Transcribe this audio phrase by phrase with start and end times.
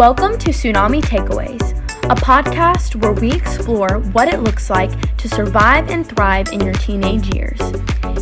[0.00, 5.90] Welcome to Tsunami Takeaways, a podcast where we explore what it looks like to survive
[5.90, 7.60] and thrive in your teenage years.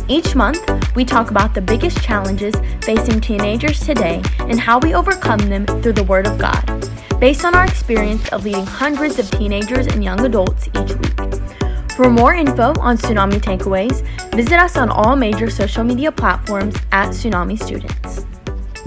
[0.09, 0.59] Each month,
[0.93, 5.93] we talk about the biggest challenges facing teenagers today and how we overcome them through
[5.93, 6.65] the Word of God,
[7.17, 11.61] based on our experience of leading hundreds of teenagers and young adults each week.
[11.95, 14.03] For more info on Tsunami Takeaways,
[14.35, 18.25] visit us on all major social media platforms at Tsunami Students.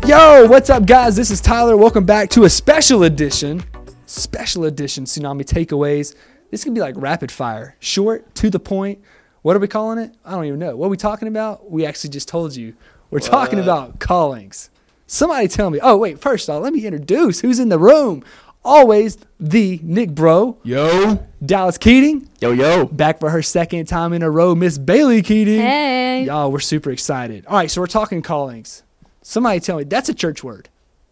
[0.06, 1.14] Yo, what's up, guys?
[1.14, 1.76] This is Tyler.
[1.76, 3.62] Welcome back to a special edition,
[4.06, 6.14] special edition Tsunami Takeaways.
[6.50, 9.00] This could be like rapid fire, short, to the point.
[9.42, 10.12] What are we calling it?
[10.24, 10.76] I don't even know.
[10.76, 11.70] What are we talking about?
[11.70, 12.74] We actually just told you.
[13.10, 14.70] We're talking about callings.
[15.06, 15.78] Somebody tell me.
[15.80, 18.24] Oh, wait, first off, let me introduce who's in the room.
[18.64, 22.86] Always the Nick Bro, Yo, Dallas Keating, yo, yo.
[22.86, 25.60] back for her second time in a row, Miss Bailey Keating.
[25.60, 26.24] Hey.
[26.26, 27.44] Y'all, we're super excited.
[27.46, 28.82] All right, so we're talking callings.
[29.22, 30.68] Somebody tell me that's a church word,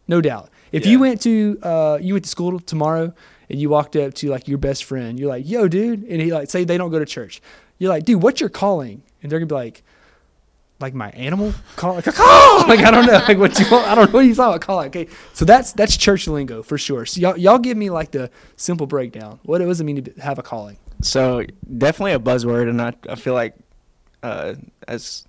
[0.09, 0.51] no doubt.
[0.73, 3.13] If you went to uh, you went to school tomorrow
[3.49, 6.33] and you walked up to like your best friend, you're like, "Yo, dude," and he
[6.33, 7.41] like say they don't go to church.
[7.79, 9.83] You're like, "Dude, what's your calling?" And they're gonna be like,
[10.81, 13.89] "Like my animal call, like a call." like I don't know, like what you want.
[13.89, 14.89] I don't know what you thought about calling.
[14.89, 17.07] Okay, so that's that's church lingo for sure.
[17.07, 19.41] So y'all y'all give me like the simple breakdown.
[19.43, 20.79] What does it mean to have a calling?
[21.03, 21.45] So
[21.79, 23.55] definitely a buzzword, and I, I feel like
[24.23, 24.55] uh,
[24.87, 25.27] as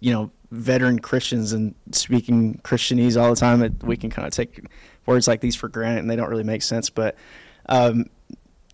[0.00, 4.32] you know, veteran Christians and speaking Christianese all the time, it, we can kind of
[4.32, 4.66] take
[5.06, 6.90] words like these for granted, and they don't really make sense.
[6.90, 7.16] But
[7.68, 8.06] um,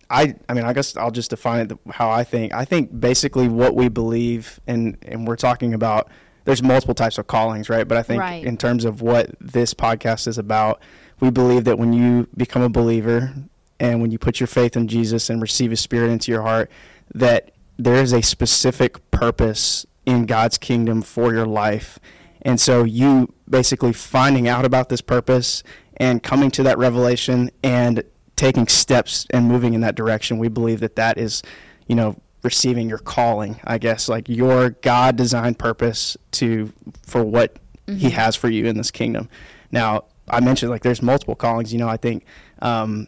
[0.09, 2.53] I, I mean, I guess I'll just define it the- how I think.
[2.53, 6.09] I think basically what we believe, and and we're talking about.
[6.43, 7.87] There's multiple types of callings, right?
[7.87, 8.43] But I think Right.
[8.43, 10.81] in terms of what this podcast is about,
[11.19, 13.31] we believe that when you become a believer
[13.79, 16.71] and when you put your faith in Jesus and receive His Spirit into your heart,
[17.13, 21.99] that there is a specific purpose in God's kingdom for your life.
[22.41, 25.63] And so you basically finding out about this purpose
[25.97, 28.03] and coming to that revelation and
[28.35, 31.43] taking steps and moving in that direction, we believe that that is,
[31.87, 36.73] you know, receiving your calling, I guess, like your God designed purpose to
[37.05, 39.29] for what he has for you in this kingdom.
[39.71, 42.25] Now, I mentioned like there's multiple callings, you know, I think
[42.61, 43.07] um,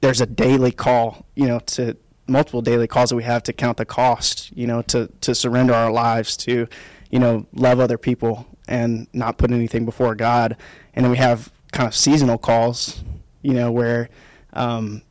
[0.00, 1.96] there's a daily call, you know, to
[2.26, 5.74] multiple daily calls that we have to count the cost, you know, to to surrender
[5.74, 6.66] our lives to,
[7.10, 10.56] you know, love other people and not put anything before God.
[10.94, 13.02] And then we have kind of seasonal calls,
[13.42, 14.08] you know, where
[14.54, 15.02] um,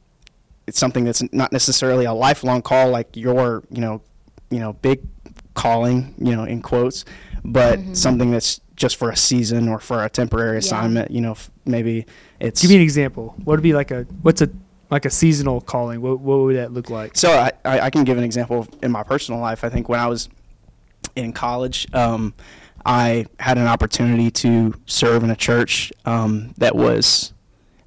[0.66, 4.02] it's something that's not necessarily a lifelong call like your, you know,
[4.50, 5.02] you know, big
[5.53, 7.06] calling, you know, in quotes,
[7.44, 11.52] but something that's just for a season or for a temporary assignment, you know, f-
[11.66, 12.06] maybe
[12.40, 13.35] it's Give me an example.
[13.44, 14.50] What would be like a what's a
[14.94, 16.02] like a seasonal calling?
[16.02, 17.18] What what would that look like?
[17.18, 19.64] So I, I can give an example in my personal life.
[19.64, 20.30] I think when I was
[21.16, 22.36] in college, um,
[22.86, 27.34] I had an opportunity to serve in a church um, that was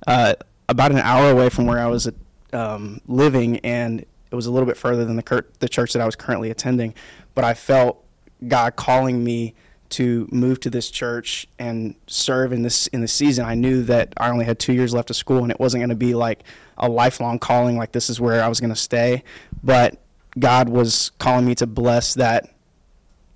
[0.08, 0.34] uh,
[0.68, 2.10] about an hour away from where I was
[2.52, 6.02] um, living, and it was a little bit further than the cur- the church that
[6.02, 6.92] I was currently attending.
[7.36, 8.04] But I felt
[8.48, 9.54] God calling me
[9.90, 13.44] to move to this church and serve in this in the season.
[13.44, 15.90] I knew that I only had two years left of school, and it wasn't going
[15.90, 16.44] to be like
[16.78, 17.76] a lifelong calling.
[17.76, 19.22] Like this is where I was going to stay,
[19.62, 19.98] but
[20.38, 22.52] God was calling me to bless that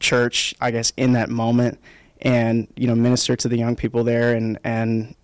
[0.01, 1.79] church, I guess, in that moment,
[2.21, 5.15] and you know, minister to the young people there, and and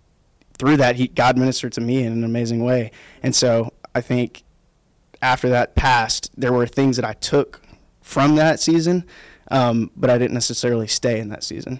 [0.57, 2.91] through that, he God ministered to me in an amazing way.
[3.23, 4.43] And so I think
[5.21, 7.61] after that passed, there were things that I took
[8.01, 9.03] from that season,
[9.51, 11.79] um, but I didn't necessarily stay in that season.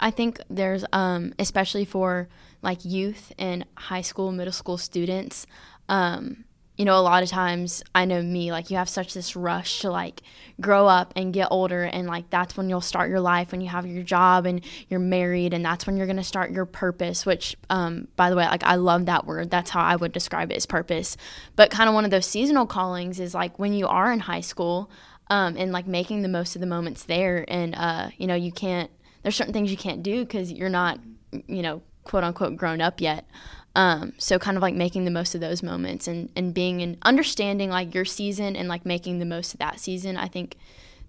[0.00, 2.28] I think there's, um, especially for
[2.62, 5.46] like youth and high school, middle school students,
[5.88, 6.44] um,
[6.76, 9.80] you know, a lot of times I know me, like you have such this rush
[9.80, 10.20] to like
[10.60, 11.84] grow up and get older.
[11.84, 15.00] And like that's when you'll start your life, when you have your job and you're
[15.00, 15.54] married.
[15.54, 18.64] And that's when you're going to start your purpose, which, um, by the way, like
[18.64, 19.50] I love that word.
[19.50, 21.16] That's how I would describe it as purpose.
[21.56, 24.42] But kind of one of those seasonal callings is like when you are in high
[24.42, 24.90] school
[25.28, 27.44] um, and like making the most of the moments there.
[27.48, 28.90] And, uh, you know, you can't,
[29.22, 31.00] there's certain things you can't do because you're not,
[31.46, 33.28] you know, quote unquote grown up yet.
[33.74, 36.96] Um, so kind of like making the most of those moments and, and being and
[37.02, 40.16] understanding like your season and like making the most of that season.
[40.16, 40.56] I think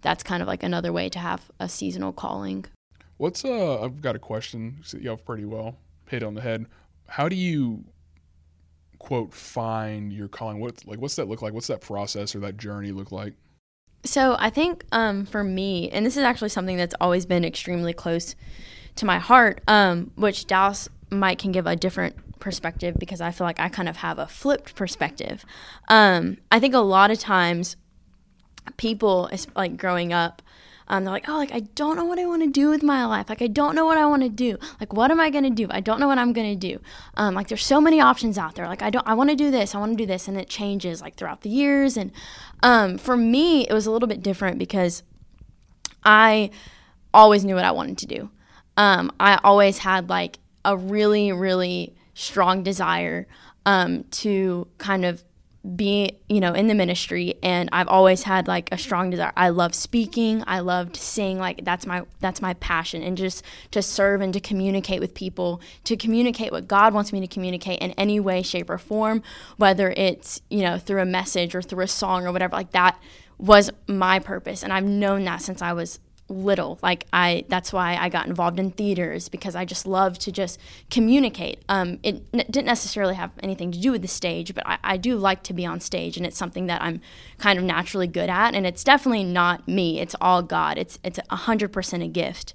[0.01, 2.65] that's kind of like another way to have a seasonal calling.
[3.17, 3.81] What's uh?
[3.81, 4.83] I've got a question.
[5.03, 5.77] Have pretty well
[6.07, 6.65] hit on the head.
[7.07, 7.85] How do you
[8.99, 10.59] quote find your calling?
[10.59, 11.53] What like what's that look like?
[11.53, 13.33] What's that process or that journey look like?
[14.07, 17.93] So I think um, for me, and this is actually something that's always been extremely
[17.93, 18.35] close
[18.95, 23.45] to my heart, um, which Dallas might can give a different perspective because I feel
[23.45, 25.43] like I kind of have a flipped perspective.
[25.89, 27.75] Um, I think a lot of times
[28.77, 30.41] people, like growing up,
[30.89, 33.05] Um, they're like, oh, like I don't know what I want to do with my
[33.05, 33.29] life.
[33.29, 34.57] Like I don't know what I want to do.
[34.79, 35.67] Like what am I gonna do?
[35.69, 36.79] I don't know what I'm gonna do.
[37.15, 38.67] Um, like there's so many options out there.
[38.67, 39.07] Like I don't.
[39.07, 39.75] I want to do this.
[39.75, 41.97] I want to do this, and it changes like throughout the years.
[41.97, 42.11] And
[42.63, 45.03] um, for me, it was a little bit different because
[46.03, 46.51] I
[47.13, 48.29] always knew what I wanted to do.
[48.77, 53.27] Um, I always had like a really, really strong desire
[53.65, 55.23] um, to kind of
[55.75, 57.35] be, you know, in the ministry.
[57.43, 59.33] And I've always had like a strong desire.
[59.35, 60.43] I love speaking.
[60.47, 61.39] I love to sing.
[61.39, 63.01] Like that's my that's my passion.
[63.03, 67.19] And just to serve and to communicate with people, to communicate what God wants me
[67.19, 69.21] to communicate in any way, shape, or form,
[69.57, 72.55] whether it's you know through a message or through a song or whatever.
[72.55, 72.99] Like that
[73.37, 76.77] was my purpose, and I've known that since I was little.
[76.81, 80.59] Like i that's why i got involved in theaters because i just love to just
[80.89, 81.63] communicate.
[81.69, 84.97] Um, it n- didn't necessarily have anything to do with the stage but I, I
[84.97, 87.01] do like to be on stage and it's something that i'm
[87.37, 89.99] kind of naturally good at and it's definitely not me.
[89.99, 90.77] It's all god.
[90.77, 92.53] It's it's 100% a gift.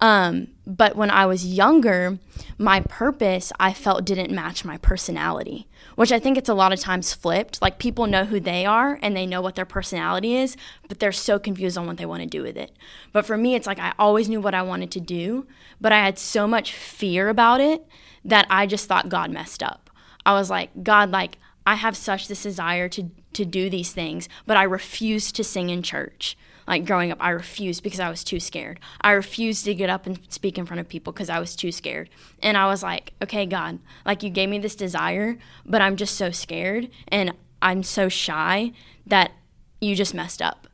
[0.00, 2.18] Um, but when I was younger,
[2.58, 6.80] my purpose I felt didn't match my personality, which I think it's a lot of
[6.80, 7.60] times flipped.
[7.62, 10.56] Like people know who they are and they know what their personality is,
[10.88, 12.72] but they're so confused on what they want to do with it.
[13.12, 15.46] But for me, it's like I always knew what I wanted to do,
[15.80, 17.86] but I had so much fear about it
[18.24, 19.90] that I just thought God messed up.
[20.26, 24.28] I was like, God, like, I have such this desire to, to do these things,
[24.46, 26.36] but I refuse to sing in church
[26.66, 28.80] like growing up, I refused because I was too scared.
[29.00, 31.72] I refused to get up and speak in front of people because I was too
[31.72, 32.10] scared.
[32.42, 36.16] And I was like, okay, God, like you gave me this desire, but I'm just
[36.16, 38.72] so scared and I'm so shy
[39.06, 39.32] that
[39.80, 40.66] you just messed up.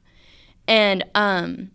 [0.67, 1.73] And, um,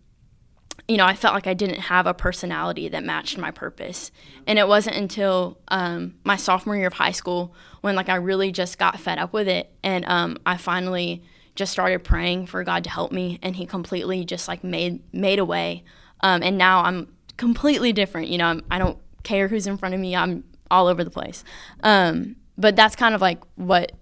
[0.88, 4.12] you know, I felt like I didn't have a personality that matched my purpose.
[4.46, 8.52] And it wasn't until um, my sophomore year of high school when, like, I really
[8.52, 9.72] just got fed up with it.
[9.82, 11.24] And um, I finally
[11.56, 15.38] just started praying for God to help me, and He completely just like made made
[15.38, 15.84] a way.
[16.20, 18.28] Um, and now I'm completely different.
[18.28, 20.14] You know, I'm, I do not care who's in front of me.
[20.14, 21.44] I'm all over the place.
[21.82, 23.92] Um, but that's kind of like what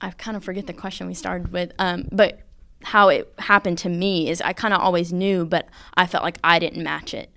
[0.00, 1.72] I kind of forget the question we started with.
[1.78, 2.40] Um, but
[2.82, 6.38] how it happened to me is I kind of always knew, but I felt like
[6.42, 7.30] I didn't match it.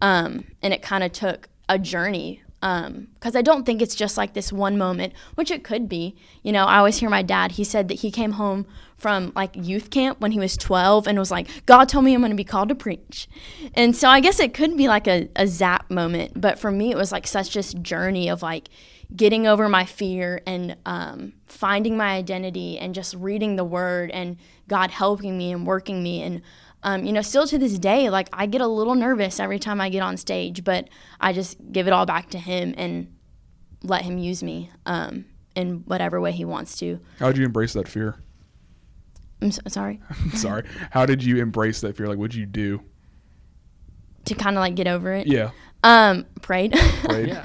[0.00, 4.16] Um, and it kind of took a journey because um, I don't think it's just
[4.16, 6.16] like this one moment, which it could be.
[6.42, 8.64] You know, I always hear my dad, he said that he came home
[8.96, 12.22] from like youth camp when he was 12 and was like, God told me I'm
[12.22, 13.28] going to be called to preach.
[13.74, 16.40] And so I guess it could be like a, a zap moment.
[16.40, 18.70] But for me, it was like such this journey of like
[19.14, 24.38] getting over my fear and um, finding my identity and just reading the word and
[24.68, 26.22] God helping me and working me.
[26.22, 26.40] And
[26.84, 29.80] um, you know, still to this day, like I get a little nervous every time
[29.80, 30.88] I get on stage, but
[31.20, 33.12] I just give it all back to him and
[33.82, 35.24] let him use me um,
[35.56, 37.00] in whatever way he wants to.
[37.18, 38.16] How did you embrace that fear?
[39.42, 40.00] I'm so, sorry.
[40.34, 40.64] sorry.
[40.90, 42.06] How did you embrace that fear?
[42.06, 42.80] Like, what'd you do
[44.26, 45.26] to kind of like get over it?
[45.26, 45.50] Yeah.
[45.82, 46.72] Um, prayed.
[47.04, 47.28] Prayed.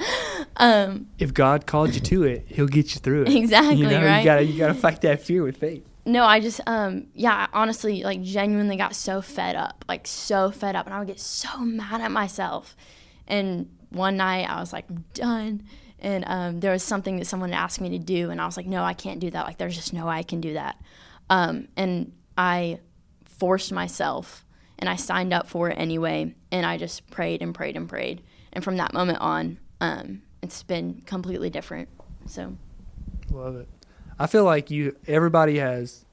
[0.56, 3.28] um, If God called you to it, He'll get you through it.
[3.36, 4.18] Exactly, You know, right?
[4.20, 5.84] you gotta you gotta fight that fear with faith.
[6.12, 10.76] No, I just um yeah, honestly like genuinely got so fed up, like so fed
[10.76, 12.76] up and I would get so mad at myself.
[13.26, 15.62] And one night I was like, I'm done.
[15.98, 18.66] And um, there was something that someone asked me to do, and I was like,
[18.66, 19.46] no, I can't do that.
[19.46, 20.80] Like, there's just no way I can do that.
[21.28, 22.80] Um, and I
[23.24, 24.46] forced myself,
[24.78, 26.34] and I signed up for it anyway.
[26.50, 28.22] And I just prayed and prayed and prayed.
[28.52, 31.90] And from that moment on, um, it's been completely different.
[32.26, 32.56] So,
[33.30, 33.68] Love it.
[34.18, 36.04] I feel like you everybody has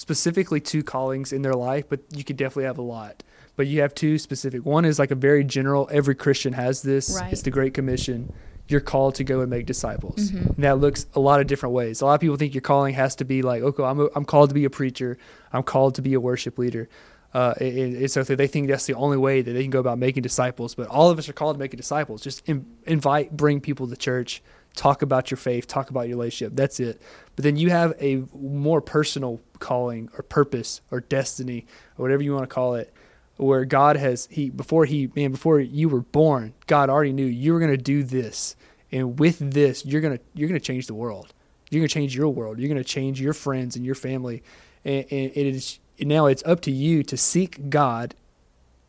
[0.00, 3.22] specifically two callings in their life, but you could definitely have a lot.
[3.56, 4.64] But you have two specific.
[4.64, 5.90] One is like a very general.
[5.92, 7.18] Every Christian has this.
[7.20, 7.30] Right.
[7.30, 8.32] It's the Great Commission.
[8.66, 10.30] You're called to go and make disciples.
[10.30, 10.54] Mhm.
[10.56, 12.00] And that looks a lot of different ways.
[12.00, 14.24] A lot of people think your calling has to be like, okay, I'm, a, I'm
[14.24, 15.18] called to be a preacher.
[15.52, 16.88] I'm called to be a worship leader.
[17.34, 19.98] Uh, and, and so they think that's the only way that they can go about
[19.98, 20.74] making disciples.
[20.74, 22.22] But all of us are called to make disciples.
[22.22, 24.42] Just in, invite, bring people to church,
[24.74, 26.54] talk about your faith, talk about your relationship.
[26.54, 27.00] That's it.
[27.36, 32.32] But then you have a more personal calling or purpose or destiny or whatever you
[32.32, 32.92] want to call it,
[33.36, 37.52] where God has he before he man before you were born, God already knew you
[37.52, 38.56] were going to do this,
[38.92, 41.32] and with this you're gonna you're gonna change the world.
[41.70, 42.58] You're gonna change your world.
[42.58, 44.42] You're gonna change your friends and your family,
[44.84, 48.14] and, and it is now it's up to you to seek God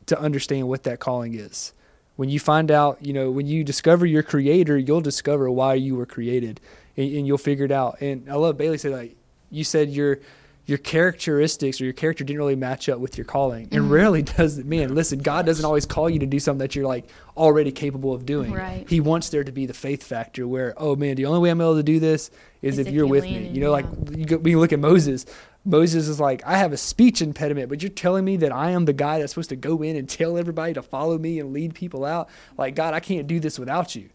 [0.08, 1.74] to understand what that calling is.
[2.22, 5.96] When you find out, you know, when you discover your creator, you'll discover why you
[5.96, 6.62] were created
[6.96, 8.00] and, and you'll figure it out.
[8.00, 9.16] And I love Bailey said like
[9.50, 10.20] you said your
[10.68, 13.64] your characteristics or your character didn't really match up with your calling.
[13.72, 13.90] And mm-hmm.
[13.90, 14.68] rarely does it.
[14.68, 18.14] Man, listen, God doesn't always call you to do something that you're like already capable
[18.14, 18.54] of doing.
[18.54, 18.88] Right.
[18.88, 21.60] He wants there to be the faith factor where, oh man, the only way I'm
[21.60, 22.30] able to do this
[22.62, 23.48] is Is if if you're you with me.
[23.48, 25.26] You know, like you go, we look at Moses.
[25.64, 28.86] Moses is like, I have a speech impediment, but you're telling me that I am
[28.86, 31.76] the guy that's supposed to go in and tell everybody to follow me and lead
[31.76, 32.30] people out.
[32.58, 34.10] Like, God, I can't do this without you.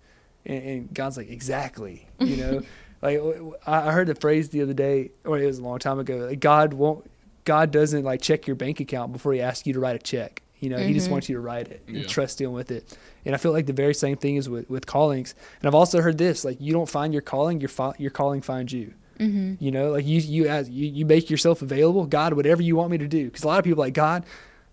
[0.44, 2.08] And, and God's like, exactly.
[2.18, 2.62] You know,
[3.02, 3.20] like
[3.66, 6.16] I heard the phrase the other day, or it was a long time ago.
[6.28, 7.08] Like God won't,
[7.44, 10.42] God doesn't like check your bank account before He asks you to write a check.
[10.58, 11.34] You know, He just wants mm-hmm.
[11.34, 12.06] you to write it and Yeah.
[12.06, 12.96] trust Him with it.
[13.24, 15.34] And I feel like the very same thing is with, with callings.
[15.60, 18.40] And I've also heard this: like you don't find your calling, your fi- your calling
[18.40, 18.94] finds you.
[19.18, 19.64] Mm-hmm.
[19.64, 22.06] You know, like you you as you, you make yourself available.
[22.06, 23.26] God, whatever you want me to do.
[23.26, 24.24] Because a lot of people like God,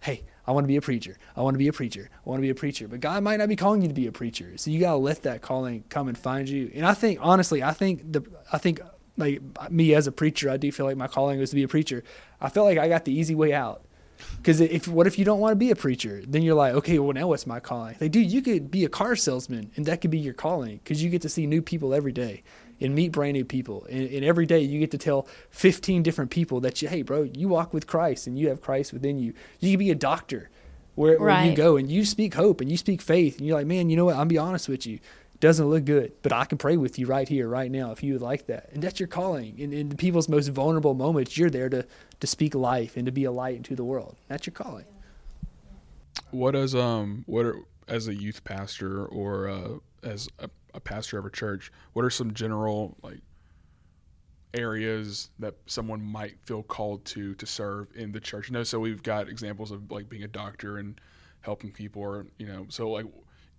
[0.01, 1.17] hey, I want to be a preacher.
[1.35, 2.09] I want to be a preacher.
[2.13, 2.87] I want to be a preacher.
[2.87, 4.57] But God might not be calling you to be a preacher.
[4.57, 6.71] So you gotta let that calling come and find you.
[6.75, 8.81] And I think honestly, I think the I think
[9.17, 11.67] like me as a preacher, I do feel like my calling was to be a
[11.67, 12.03] preacher.
[12.41, 13.85] I felt like I got the easy way out.
[14.37, 16.21] Because if what if you don't want to be a preacher?
[16.25, 17.95] Then you're like, okay, well now what's my calling?
[17.99, 21.03] Like, dude, you could be a car salesman, and that could be your calling because
[21.03, 22.43] you get to see new people every day
[22.79, 23.85] and meet brand new people.
[23.89, 27.23] And, and every day you get to tell 15 different people that you, hey, bro,
[27.23, 29.33] you walk with Christ and you have Christ within you.
[29.59, 30.49] You can be a doctor
[30.95, 33.67] where, where you go and you speak hope and you speak faith, and you're like,
[33.67, 34.15] man, you know what?
[34.15, 34.99] I'll be honest with you.
[35.39, 38.13] Doesn't look good, but I can pray with you right here, right now, if you
[38.13, 38.69] would like that.
[38.71, 39.59] And that's your calling.
[39.59, 41.85] In, in the people's most vulnerable moments, you're there to,
[42.21, 44.15] to speak life and to be a light into the world.
[44.29, 44.85] That's your calling.
[46.31, 49.69] What is um what are as a youth pastor or uh,
[50.03, 51.71] as a, a pastor of a church?
[51.93, 53.21] What are some general like
[54.53, 58.49] areas that someone might feel called to to serve in the church?
[58.49, 60.99] You know, so we've got examples of like being a doctor and
[61.41, 63.05] helping people, or you know, so like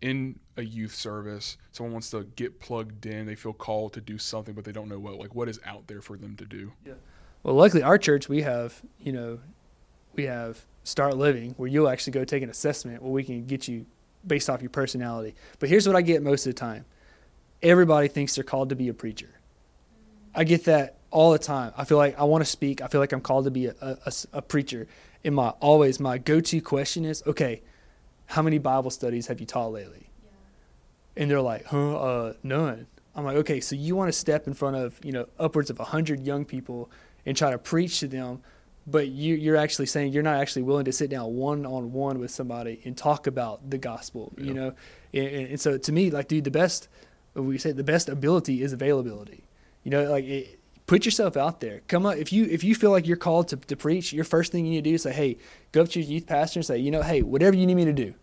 [0.01, 3.27] in a youth service, someone wants to get plugged in.
[3.27, 5.19] They feel called to do something, but they don't know what.
[5.19, 6.73] Like, what is out there for them to do?
[6.85, 6.93] Yeah.
[7.43, 9.39] Well, luckily, our church, we have, you know,
[10.15, 13.67] we have Start Living where you'll actually go take an assessment where we can get
[13.67, 13.87] you
[14.27, 15.35] based off your personality.
[15.59, 16.85] But here's what I get most of the time
[17.65, 19.31] everybody thinks they're called to be a preacher.
[20.35, 21.73] I get that all the time.
[21.77, 22.83] I feel like I want to speak.
[22.83, 23.99] I feel like I'm called to be a
[24.33, 24.87] a preacher.
[25.25, 27.63] And my always my go to question is, okay,
[28.27, 30.11] how many Bible studies have you taught lately?
[31.17, 32.87] And they're like, huh, uh, none.
[33.15, 35.79] I'm like, okay, so you want to step in front of, you know, upwards of
[35.79, 36.91] 100 young people
[37.25, 38.43] and try to preach to them,
[38.89, 42.19] but you, you're actually saying you're not actually willing to sit down one on one
[42.19, 44.45] with somebody and talk about the gospel, Yeah.
[44.45, 44.73] you know?
[45.13, 46.89] And, and and so to me, like, dude, the best,
[47.35, 49.45] we say the best ability is availability.
[49.83, 51.83] You know, like, it, put yourself out there.
[51.89, 54.53] Come up if you if you feel like you're called to, to preach, your first
[54.53, 55.39] thing you need to do is say, hey,
[55.73, 57.85] go up to your youth pastor and say, you know, hey, whatever you need me
[57.85, 58.15] to do,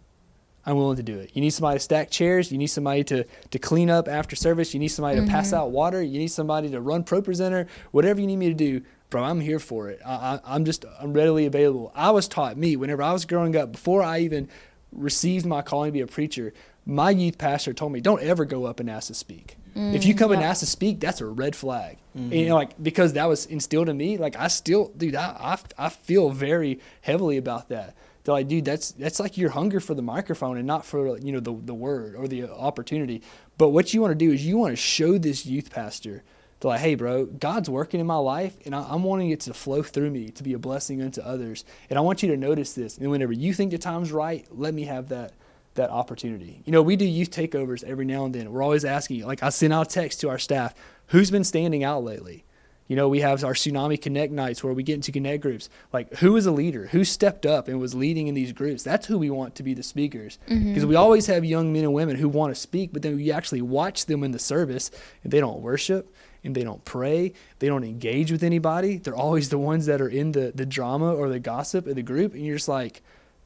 [0.65, 1.31] I'm willing to do it.
[1.33, 2.51] You need somebody to stack chairs.
[2.51, 4.73] You need somebody to, to clean up after service.
[4.73, 5.55] You need somebody to pass mm-hmm.
[5.55, 6.01] out water.
[6.01, 7.67] You need somebody to run ProPresenter.
[7.91, 9.99] Whatever you need me to do, bro, I'm here for it.
[10.05, 11.91] I, I, I'm just I'm readily available.
[11.95, 14.49] I was taught me whenever I was growing up before I even
[14.91, 16.53] received my calling to be a preacher.
[16.85, 19.57] My youth pastor told me, don't ever go up and ask to speak.
[19.75, 21.97] if you mm, come and ask to speak, that's a red flag.
[22.13, 22.49] And, you mm-hmm.
[22.49, 24.17] know, like because that was instilled in me.
[24.17, 27.95] Like I still, dude, I, I, I feel very heavily about that.
[28.23, 31.31] They're like, dude, that's that's like your hunger for the microphone and not for you
[31.31, 33.21] know the the word or the uh, opportunity.
[33.57, 36.23] But what you want to do is you want to show this youth pastor.
[36.59, 39.53] They're like, hey, bro, God's working in my life, and I, I'm wanting it to
[39.53, 41.65] flow through me to be a blessing unto others.
[41.89, 42.99] And I want you to notice this.
[42.99, 45.33] And whenever you think the time's right, let me have that
[45.75, 46.61] that opportunity.
[46.65, 48.51] You know, we do youth takeovers every now and then.
[48.51, 50.73] We're always asking, like, I send out text to our staff,
[51.07, 52.45] who's been standing out lately?
[52.87, 55.69] You know, we have our Tsunami Connect nights where we get into connect groups.
[55.93, 56.87] Like, who is a leader?
[56.87, 58.83] Who stepped up and was leading in these groups?
[58.83, 60.39] That's who we want to be the speakers.
[60.49, 60.67] Mm-hmm.
[60.67, 63.31] Because we always have young men and women who want to speak, but then we
[63.31, 64.91] actually watch them in the service
[65.23, 66.13] and they don't worship
[66.43, 67.31] and they don't pray.
[67.59, 68.97] They don't engage with anybody.
[68.97, 72.03] They're always the ones that are in the, the drama or the gossip of the
[72.03, 72.33] group.
[72.33, 73.01] And you're just like,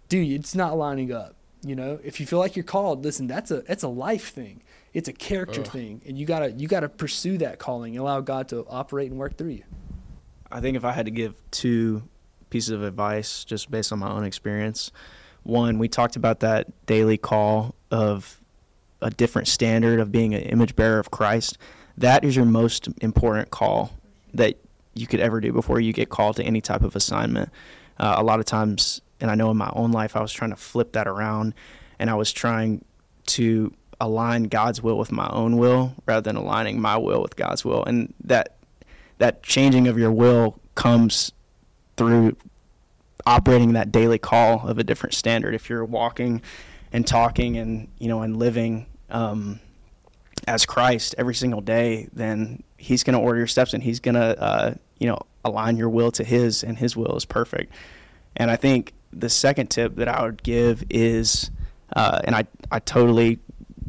[0.10, 1.36] dude, it's not lining up.
[1.66, 4.62] You know, if you feel like you're called, listen, that's a that's a life thing.
[4.94, 5.68] It's a character Ugh.
[5.68, 9.20] thing, and you gotta you gotta pursue that calling and allow God to operate and
[9.20, 9.64] work through you.
[10.52, 12.04] I think if I had to give two
[12.52, 14.92] pieces of advice just based on my own experience,
[15.42, 18.40] one, we talked about that daily call of
[19.02, 21.58] a different standard of being an image bearer of Christ.
[21.98, 23.92] That is your most important call
[24.34, 24.58] that
[24.94, 27.50] you could ever do before you get called to any type of assignment.
[27.98, 30.52] Uh, a lot of times, and I know in my own life, I was trying
[30.52, 31.54] to flip that around
[32.00, 32.84] and I was trying
[33.28, 37.64] to align God's will with my own will rather than aligning my will with God's
[37.64, 37.84] will.
[37.84, 38.58] And that
[39.18, 41.32] that changing of your will comes
[41.96, 42.36] through
[43.26, 45.56] operating that daily call of a different standard.
[45.56, 46.42] If you're walking
[46.92, 49.60] and talking and you know and living um,
[50.48, 54.16] as Christ every single day, then He's going to order your steps and He's going
[54.16, 57.74] to uh, you know align your will to His, and His will is perfect.
[58.36, 61.50] And I think the second tip that I would give is,
[61.96, 63.40] uh, and I I totally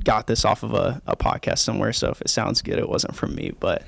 [0.04, 3.14] got this off of a, a podcast somewhere, so if it sounds good, it wasn't
[3.16, 3.83] from me, but.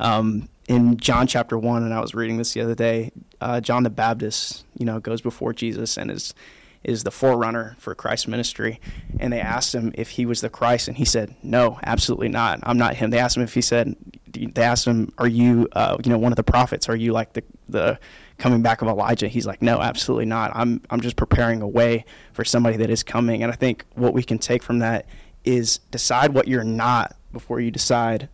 [0.00, 3.12] Um, in John chapter one, and I was reading this the other day.
[3.40, 6.34] Uh, John the Baptist, you know, goes before Jesus and is
[6.82, 8.78] is the forerunner for Christ's ministry.
[9.18, 12.60] And they asked him if he was the Christ, and he said, "No, absolutely not.
[12.62, 13.96] I'm not him." They asked him if he said,
[14.32, 16.88] they asked him, "Are you, uh, you know, one of the prophets?
[16.88, 17.98] Are you like the the
[18.38, 20.52] coming back of Elijah?" He's like, "No, absolutely not.
[20.54, 24.14] I'm I'm just preparing a way for somebody that is coming." And I think what
[24.14, 25.06] we can take from that
[25.44, 28.28] is decide what you're not before you decide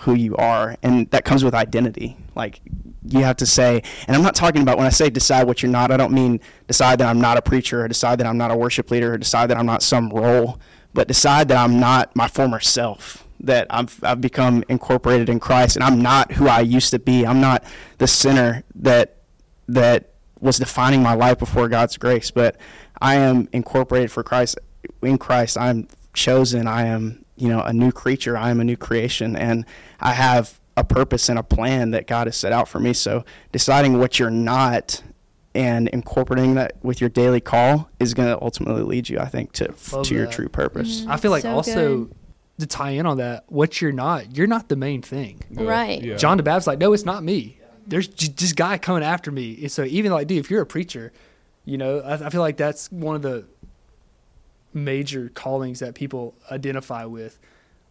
[0.00, 2.60] who you are and that comes with identity like
[3.08, 5.72] you have to say and i'm not talking about when i say decide what you're
[5.72, 8.50] not i don't mean decide that i'm not a preacher or decide that i'm not
[8.50, 10.60] a worship leader or decide that i'm not some role
[10.92, 15.76] but decide that i'm not my former self that I've, I've become incorporated in christ
[15.76, 17.64] and i'm not who i used to be i'm not
[17.98, 19.15] the sinner that
[19.68, 22.56] that was defining my life before god's grace but
[23.00, 24.58] i am incorporated for christ
[25.02, 28.76] in christ i'm chosen i am you know a new creature i am a new
[28.76, 29.64] creation and
[30.00, 33.24] i have a purpose and a plan that god has set out for me so
[33.52, 35.02] deciding what you're not
[35.54, 39.52] and incorporating that with your daily call is going to ultimately lead you i think
[39.52, 41.10] to Love to your true purpose Mhm.
[41.10, 42.14] I feel like So also good.
[42.60, 45.42] to tie in on that, what you're not, you're not the main thing.
[45.50, 46.00] Right.
[46.02, 46.16] Yeah.
[46.16, 47.58] John the Baptist, like, no, it's not me.
[47.86, 49.58] There's j- this guy coming after me.
[49.62, 51.12] And so even like, dude, if you're a preacher,
[51.64, 53.44] you know, I, I feel like that's one of the
[54.74, 57.38] major callings that people identify with.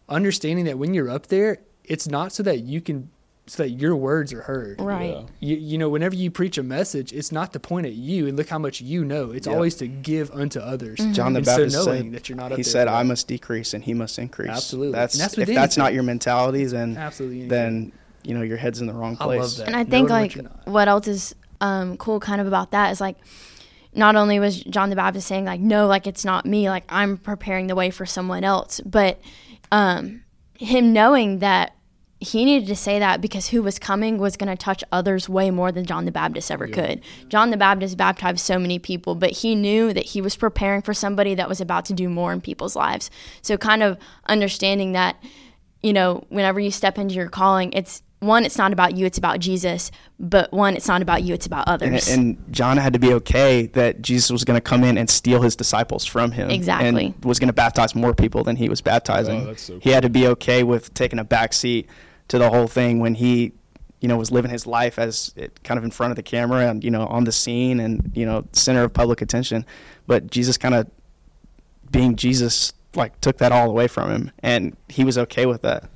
[0.08, 3.10] Understanding that when you're up there, it's not so that you can,
[3.46, 4.80] so that your words are heard.
[4.80, 5.16] Right.
[5.16, 5.24] Yeah.
[5.40, 8.36] You, you know, whenever you preach a message, it's not to point at you and
[8.36, 9.30] look how much you know.
[9.32, 9.54] It's Yeah.
[9.54, 10.98] always to give unto others.
[11.00, 11.12] Mm-hmm.
[11.12, 13.02] john the And so baptist knowing said, that you're not up he there said i
[13.02, 14.92] must decrease and he must increase Absolutely.
[14.92, 17.40] that's, that's if with that's not your mentality then Absolutely.
[17.42, 17.48] anything.
[17.48, 17.92] then
[18.26, 19.66] you know your head's in the wrong I place love that.
[19.68, 22.72] And I think Knowing what like you're what else is um, cool kind of about
[22.72, 23.16] that is like
[23.94, 27.16] not only was John the Baptist saying like no like it's not me like I'm
[27.16, 29.20] preparing the way for someone else but
[29.72, 30.22] um,
[30.58, 31.72] him knowing that
[32.18, 35.50] he needed to say that because who was coming was going to touch others way
[35.50, 37.02] more than John the Baptist ever could.
[37.28, 40.94] John the Baptist baptized so many people, but he knew that he was preparing for
[40.94, 43.10] somebody that was about to do more in people's lives.
[43.42, 45.22] So kind of understanding that
[45.82, 49.18] you know, whenever you step into your calling, it's one, it's not about you, it's
[49.18, 49.90] about Jesus.
[50.18, 52.08] But one, it's not about you, it's about others.
[52.08, 55.08] And, and John had to be okay that Jesus was going to come in and
[55.10, 56.50] steal his disciples from him.
[56.50, 57.06] Exactly.
[57.06, 59.42] And was going to baptize more people than he was baptizing.
[59.42, 61.88] Oh, that's so He had to be okay with taking a back seat
[62.28, 63.52] to the whole thing when he,
[64.00, 66.68] you know, was living his life as it, kind of in front of the camera
[66.68, 69.64] and, you know, on the scene and, you know, center of public attention.
[70.06, 70.90] But Jesus kind of,
[71.90, 74.32] being Jesus, like took that all away from him.
[74.40, 75.88] And he was okay with that.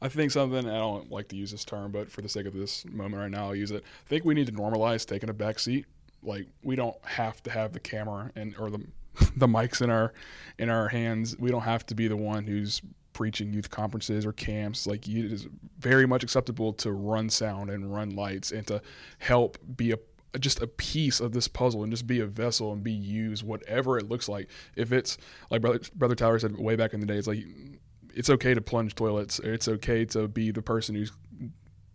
[0.00, 2.54] I think something I don't like to use this term, but for the sake of
[2.54, 3.82] this moment right now, I'll use it.
[3.82, 5.86] I think we need to normalize taking a back seat.
[6.22, 8.84] Like we don't have to have the camera and or the
[9.36, 10.12] the mics in our
[10.58, 11.36] in our hands.
[11.38, 12.80] We don't have to be the one who's
[13.12, 14.86] preaching youth conferences or camps.
[14.86, 18.80] Like it is very much acceptable to run sound and run lights and to
[19.18, 19.98] help be a
[20.38, 23.98] just a piece of this puzzle and just be a vessel and be used whatever
[23.98, 24.48] it looks like.
[24.76, 25.18] If it's
[25.50, 27.44] like brother brother Tyler said way back in the day, it's like
[28.18, 29.38] it's okay to plunge toilets.
[29.38, 31.12] It's okay to be the person who's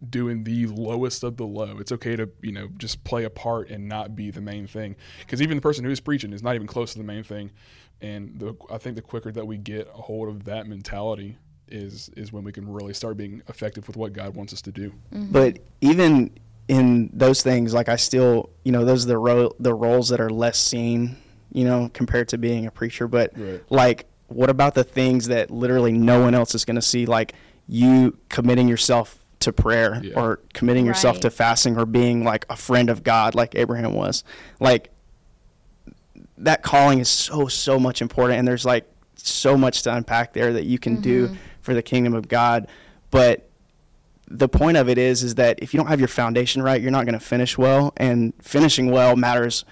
[0.09, 1.77] doing the lowest of the low.
[1.79, 4.95] It's okay to, you know, just play a part and not be the main thing.
[5.19, 7.51] Because even the person who's preaching is not even close to the main thing.
[8.01, 12.09] And the, I think the quicker that we get a hold of that mentality is
[12.15, 14.91] is when we can really start being effective with what God wants us to do.
[15.13, 15.31] Mm-hmm.
[15.33, 16.31] But even
[16.69, 20.21] in those things, like I still, you know, those are the ro- the roles that
[20.21, 21.17] are less seen,
[21.51, 23.09] you know, compared to being a preacher.
[23.09, 23.61] But Right.
[23.69, 24.05] like,
[24.35, 27.05] what about the things that literally no one else is going to see?
[27.05, 27.33] Like
[27.67, 30.19] you committing yourself to prayer Yeah.
[30.19, 31.21] or committing yourself Right.
[31.23, 34.23] to fasting or being like a friend of God, like Abraham was.
[34.59, 34.89] Like
[36.37, 40.53] that calling is so so much important, and there's like so much to unpack there
[40.53, 41.35] that you can do mm-hmm.
[41.61, 42.67] for the kingdom of God,
[43.11, 43.49] but
[44.27, 46.91] the point of it is is that if you don't have your foundation right, you're
[46.91, 49.63] not going to finish well, and finishing well matters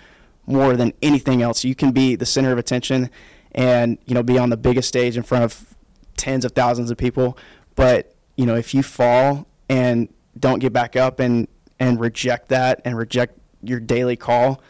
[0.46, 1.64] more than anything else.
[1.64, 3.10] You can be the center of attention,
[3.54, 5.76] and you know be on the biggest stage in front of
[6.18, 7.38] tens of thousands of people,
[7.76, 10.10] but you know if you fall and
[10.40, 11.48] don't get back up and
[11.80, 14.62] and reject that and reject your daily call,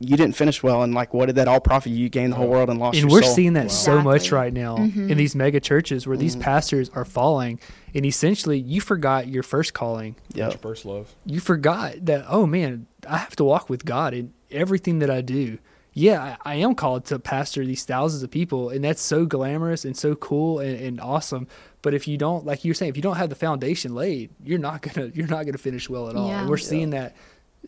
[0.00, 0.82] you didn't finish well.
[0.82, 1.98] And like, what did that all profit you?
[1.98, 3.34] You gained the whole world and lost and your we're soul.
[3.34, 5.10] seeing that so much right now mm-hmm.
[5.10, 6.42] in these mega churches where these mm-hmm.
[6.42, 7.60] pastors are falling
[7.94, 10.50] and essentially you forgot your first calling Yep.
[10.50, 11.14] Your first love.
[11.24, 15.20] you forgot that oh man i have to walk with god in everything that i
[15.20, 15.58] do
[15.94, 19.84] yeah, I, I am called to pastor these thousands of people, and that's so glamorous
[19.84, 21.46] and so cool and, and awesome.
[21.82, 24.58] But if you don't, like you're saying, if you don't have the foundation laid, you're
[24.58, 26.28] not gonna you're not gonna finish well at all.
[26.28, 26.40] Yeah.
[26.40, 27.14] And we're seeing that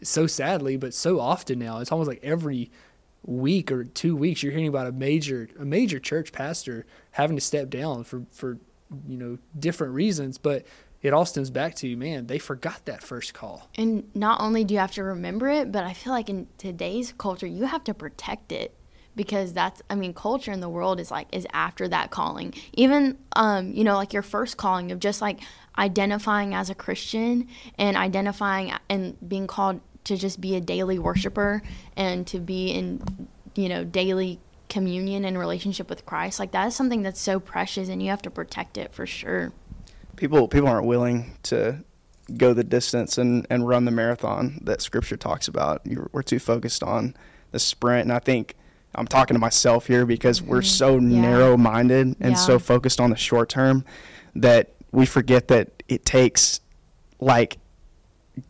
[0.02, 1.78] so sadly, but so often now.
[1.78, 2.70] It's almost like every
[3.24, 7.40] week or two weeks you're hearing about a major a major church pastor having to
[7.40, 8.58] step down for for
[9.06, 10.66] you know different reasons, but
[11.02, 13.68] it all stems back to you, man they forgot that first call.
[13.76, 17.12] And not only do you have to remember it, but I feel like in today's
[17.16, 18.74] culture, you have to protect it
[19.14, 22.54] because that's I mean, culture in the world is like is after that calling.
[22.74, 25.40] Even um, you know, like your first calling of just like
[25.78, 31.62] identifying as a Christian and identifying and being called to just be a daily worshiper
[31.96, 36.38] and to be in you know, daily communion and relationship with Christ.
[36.38, 39.52] Like that is something that's so precious and you have to protect it for sure.
[40.16, 41.85] People people aren't willing to
[42.37, 45.81] go the distance and, and run the marathon that scripture talks about.
[45.85, 47.14] You're, we're too focused on
[47.52, 48.02] the sprint.
[48.02, 48.55] And I think
[48.96, 50.66] I'm talking to myself here because we're mm-hmm.
[50.66, 51.20] so Yeah.
[51.20, 52.35] narrow minded and Yeah.
[52.35, 53.85] so focused on the short term
[54.35, 56.61] that we forget that it takes
[57.20, 57.59] like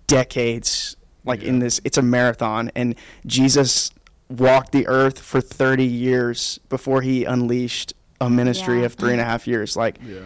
[0.06, 2.94] decades like in this it's a marathon and
[3.26, 3.90] Jesus
[4.28, 8.86] walked the earth for 30 years before he unleashed a ministry Yeah.
[8.86, 10.20] of three and a half years like Yeah.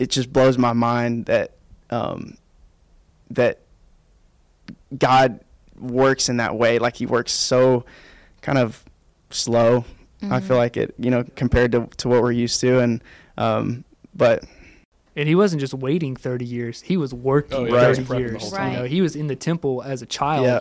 [0.00, 1.52] It just blows my mind that
[1.90, 2.36] um,
[3.30, 3.60] that
[4.96, 5.40] God
[5.78, 6.78] works in that way.
[6.78, 7.84] Like He works so
[8.42, 8.82] kind of
[9.30, 9.84] slow.
[10.22, 12.78] I feel like it, you know, compared to, to what we're used to.
[12.80, 13.02] And
[13.38, 13.84] um,
[14.14, 14.44] but
[15.16, 18.18] And he wasn't just waiting 30 years; he was working Oh, yeah, 30 prepping the
[18.18, 18.42] years.
[18.42, 18.72] whole time.
[18.72, 20.60] You know, he was in the temple as a child, Yeah.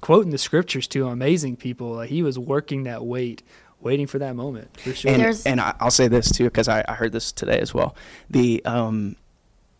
[0.00, 1.92] quoting the scriptures to amazing people.
[1.92, 3.44] Like he was working that wait,
[3.80, 5.10] waiting for that moment for sure.
[5.12, 7.72] and There's- and I, I'll say this too because I, I heard this today as
[7.74, 7.94] well.
[8.30, 9.16] The um,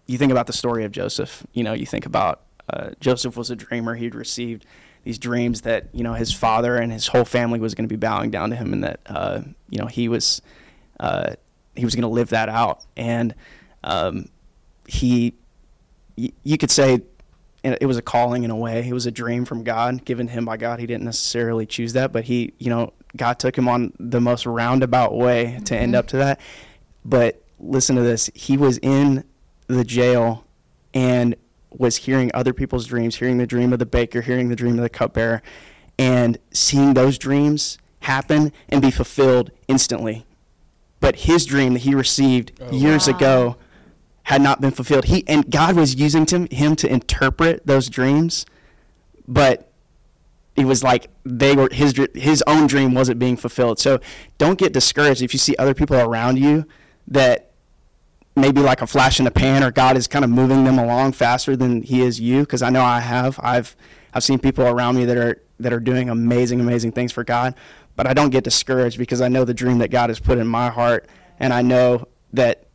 [0.07, 1.47] you think about the story of Joseph.
[1.53, 3.95] You know, you think about uh, Joseph was a dreamer.
[3.95, 4.65] He'd received
[5.05, 7.97] these dreams that you know his father and his whole family was going to be
[7.99, 10.41] bowing down to him, and that uh, you know he was
[11.01, 11.35] uh,
[11.77, 12.85] he was going to live that out.
[12.97, 13.35] And
[13.85, 14.27] um,
[14.87, 15.35] he,
[16.17, 17.01] y- you could say.
[17.65, 18.87] It was a calling in a way.
[18.89, 20.79] It was a dream from God, given him by God.
[20.79, 24.47] He didn't necessarily choose that, but he, you know, God took him on the most
[24.47, 25.99] roundabout way to end mm-hmm.
[25.99, 26.41] up to that.
[27.05, 28.31] But listen to this.
[28.35, 29.25] He was in
[29.67, 30.45] the jail
[30.95, 31.37] and
[31.71, 34.83] was hearing other people's dreams, hearing the dream of the baker, hearing the dream of
[34.83, 35.43] the cupbearer,
[35.99, 40.25] and seeing those dreams happen and be fulfilled instantly.
[41.01, 43.17] But his dream that he received Oh, years wow.
[43.17, 43.57] ago
[44.25, 45.07] had not been fulfilled.
[45.07, 48.47] He and God was using him, him to interpret those dreams,
[49.27, 49.68] but
[50.59, 53.79] it was like they were his his own dream wasn't being fulfilled.
[53.79, 54.01] So
[54.39, 56.67] don't get discouraged if you see other people around you
[57.07, 57.53] that
[58.35, 61.13] maybe like a flash in the pan or God is kind of moving them along
[61.13, 63.77] faster than he is you because I know I have I've
[64.13, 67.55] I've seen people around me that are that are doing amazing amazing things for God
[67.95, 70.47] but I don't get discouraged because I know the dream that God has put in
[70.47, 72.68] my heart and I know that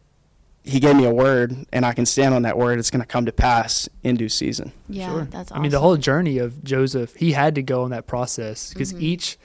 [0.63, 3.08] he gave me a word and I can stand on that word it's going to
[3.08, 4.71] come to pass in due season.
[4.88, 5.23] Yeah, Sure.
[5.26, 5.60] that's awesome.
[5.60, 8.93] I mean, the whole journey of Joseph, he had to go on that process because
[8.93, 9.04] Mm-hmm.
[9.04, 9.38] each,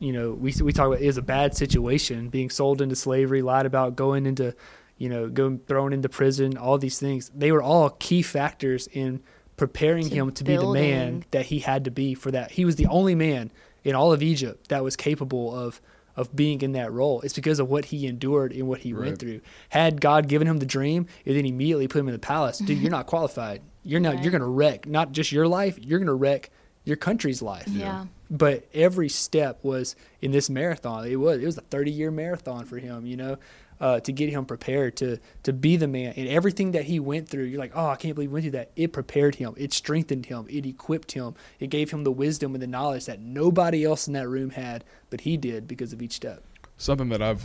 [0.00, 3.40] you know, we we talk about it is a bad situation, being sold into slavery,
[3.40, 4.52] lied about, going into,
[4.98, 7.30] you know, going thrown into prison, all these things.
[7.34, 9.22] They were all key factors in
[9.56, 12.50] preparing To him to be the man that he had to be for that.
[12.50, 13.52] He was the only man
[13.84, 15.80] in all of Egypt that was capable of
[16.16, 17.20] of being in that role.
[17.22, 19.06] It's because of what he endured and what he Right.
[19.06, 19.40] went through.
[19.70, 22.78] Had God given him the dream and then immediately put him in the palace, dude,
[22.78, 23.62] you're not qualified.
[23.84, 24.22] You're not.
[24.22, 25.78] You're gonna wreck not just your life.
[25.80, 26.50] You're gonna wreck
[26.84, 27.68] your country's life.
[27.68, 28.06] yeah.
[28.30, 31.06] But every step was in this marathon.
[31.06, 31.42] It was.
[31.42, 33.04] It was a 30 year marathon for him.
[33.06, 33.36] You know.
[33.82, 36.14] Uh, to get him prepared to to be the man.
[36.16, 38.52] And everything that he went through you're like oh i can't believe he went through
[38.52, 38.70] that.
[38.76, 39.54] It prepared him.
[39.56, 40.46] It strengthened him.
[40.48, 41.34] It equipped him.
[41.58, 44.84] It gave him the wisdom and the knowledge that nobody else in that room had
[45.10, 46.44] but he did because of each step.
[46.76, 47.44] Something that I've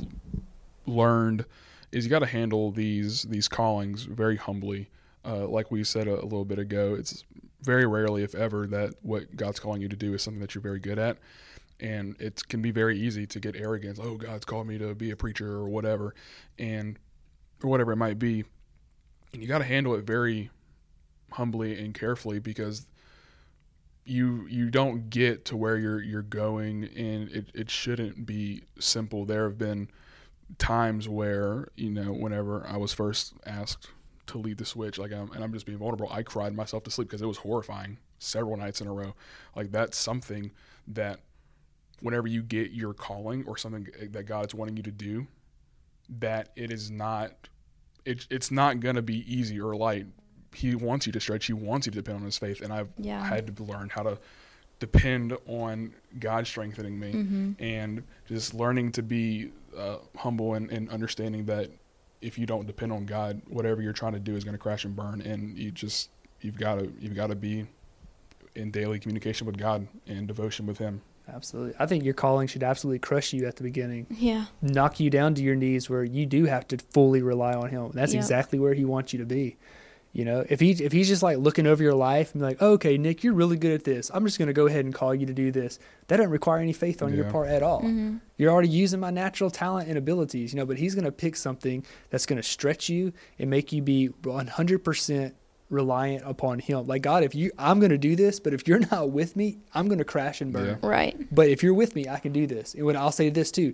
[0.86, 1.46] learned
[1.92, 4.90] is you got to handle these these callings very humbly.
[5.26, 7.26] Uh, like we said a, a little bit ago, it's
[7.62, 10.62] very rarely, if ever, that what God's calling you to do is something that you're
[10.62, 11.18] very good at,
[11.80, 14.00] and it can be very easy to get arrogance.
[14.02, 16.16] Oh, God's called me to be a preacher or whatever,
[16.58, 16.98] and
[17.64, 18.44] or whatever it might be,
[19.34, 20.50] and you got to handle it very
[21.32, 22.88] humbly and carefully because
[24.06, 29.26] you you don't get to where you're you're going and it, it shouldn't be simple.
[29.26, 29.90] There have been
[30.58, 33.90] times where you know whenever i was first asked
[34.28, 36.90] to lead the switch like I'm, and i'm just being vulnerable i cried myself to
[36.90, 39.14] sleep because it was horrifying several nights in a row.
[39.56, 40.52] Like that's something
[40.88, 41.20] that
[42.02, 45.26] whenever you get your calling or something that god's wanting you to do
[46.20, 47.32] that it is not
[48.06, 50.06] it, it's not going to be easy or light.
[50.56, 51.46] He wants you to stretch.
[51.48, 52.62] He wants you to depend on his faith.
[52.62, 53.22] And i've Yeah.
[53.22, 54.18] had to learn how to
[54.80, 61.46] depend on God strengthening me and just learning to be uh, humble and, and understanding
[61.48, 61.70] that
[62.22, 64.86] if you don't depend on God, whatever you're trying to do is going to crash
[64.86, 66.10] and burn, and you just
[66.42, 67.66] you've got to you've got to be
[68.56, 71.02] in daily communication with God and devotion with Him.
[71.34, 71.74] Absolutely.
[71.80, 74.46] I think your calling should absolutely crush you at the beginning, Yeah.
[74.62, 77.92] knock you down to your knees where you do have to fully rely on him.
[77.94, 78.22] That's Yep.
[78.22, 79.58] exactly where he wants you to be.
[80.14, 82.62] You know, if he if he's just like looking over your life and be like,
[82.62, 84.10] okay, Nick, you're really good at this.
[84.14, 85.78] I'm just going to go ahead and call you to do this.
[86.08, 87.82] That doesn't require any faith on your part at all.
[87.82, 88.16] Mm-hmm.
[88.38, 91.36] You're already using my natural talent and abilities, you know, but he's going to pick
[91.36, 95.34] something that's going to stretch you and make you be 100%
[95.70, 96.86] reliant upon him.
[96.88, 99.58] Like God, if you I'm going to do this, but if you're not with me,
[99.74, 100.78] I'm going to crash and burn.
[100.82, 100.88] Yeah.
[100.88, 101.16] Right.
[101.34, 102.74] But if you're with me, I can do this.
[102.74, 103.74] And when I'll say this too,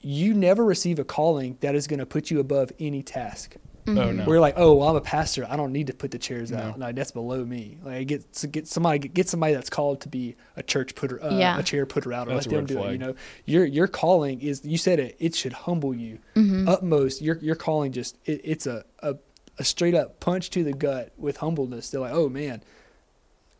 [0.00, 3.56] you never receive a calling that is going to put you above any task.
[3.86, 5.46] Oh no, We're like, oh, well, I'm a pastor.
[5.46, 6.56] I don't need to put the chairs No.
[6.56, 6.78] out.
[6.78, 7.76] Like that's below me.
[7.82, 11.58] Like get get somebody get somebody that's called to be a church putter, uh, Yeah.
[11.58, 12.92] a chair putter out, or That's let a them red do it.
[12.92, 15.16] You know, your your calling is you said it.
[15.18, 16.18] It should humble you.
[16.66, 19.16] Utmost, your your calling just it, it's a, a
[19.58, 21.90] a straight up punch to the gut with humbleness.
[21.90, 22.62] They're like, oh man,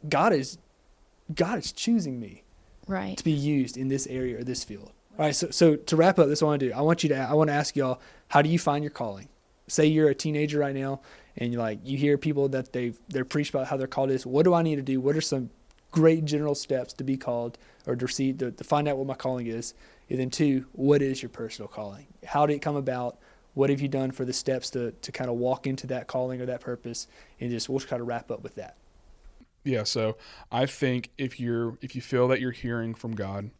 [0.09, 0.59] God is
[1.35, 2.43] God is choosing me
[2.87, 3.17] Right.
[3.17, 4.93] to be used in this area or this field.
[5.19, 6.75] All right, so so to wrap up, this is what I want to do.
[6.75, 9.29] I want you to I want to ask y'all, how do you find your calling?
[9.69, 11.01] Say you're a teenager right now,
[11.37, 14.27] and you're like you hear people that they've they're preached about how they're called is.
[14.27, 15.01] What do I need to do?
[15.01, 15.51] What are some
[15.93, 19.15] great general steps to be called or to receive to, to find out what my
[19.15, 19.73] calling is?
[20.11, 22.07] And then two, what is your personal calling?
[22.27, 23.17] How did it come about?
[23.55, 26.41] What have you done for the steps to to kind of walk into that calling
[26.41, 27.07] or that purpose?
[27.41, 28.77] And just we'll just kind of wrap up with that.
[29.65, 30.19] Yeah, so
[30.53, 33.51] I think if you're if you feel that you're hearing from God,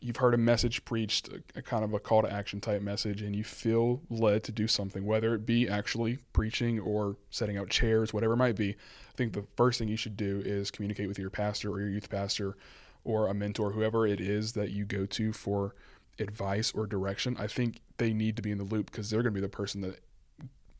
[0.00, 3.22] you've heard a message preached, a, a kind of a call to action type message,
[3.22, 7.68] and you feel led to do something, whether it be actually preaching or setting out
[7.68, 8.70] chairs, whatever it might be.
[8.70, 11.90] I think the first thing you should do is communicate with your pastor or your
[11.90, 12.56] youth pastor
[13.04, 15.74] or a mentor, whoever it is that you go to for
[16.18, 17.36] advice or direction.
[17.38, 19.48] I think they need to be in the loop because they're going to be the
[19.48, 20.00] person that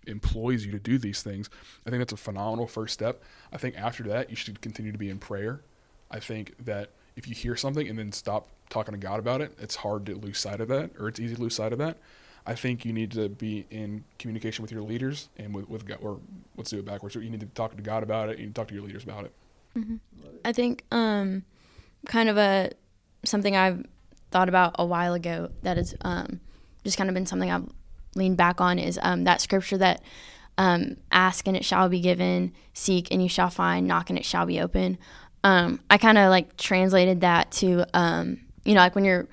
[0.07, 1.51] employs you to do these things.
[1.87, 3.23] I think that's a phenomenal first step.
[3.53, 5.61] I think after that, you should continue to be in prayer.
[6.11, 9.53] I think that if you hear something and then stop talking to God about it,
[9.61, 11.99] it's hard to lose sight of that, or it's easy to lose sight of that.
[12.47, 15.99] I think you need to be in communication with your leaders and with, with God,
[16.01, 16.19] or
[16.57, 17.15] let's do it backwards.
[17.15, 18.39] You need to talk to God about it.
[18.39, 19.33] You need to talk to your leaders about it.
[20.47, 21.45] I think um,
[22.07, 22.71] kind of a
[23.25, 23.85] something I've
[24.31, 26.41] thought about a while ago that has um,
[26.85, 27.69] just kind of been something I've
[28.15, 30.03] leaned back on is um, that scripture that
[30.57, 34.25] um, ask and it shall be given, seek and you shall find, knock and it
[34.25, 34.99] shall be open.
[35.45, 39.29] Um, I kind of like translated that to um, you know like when you're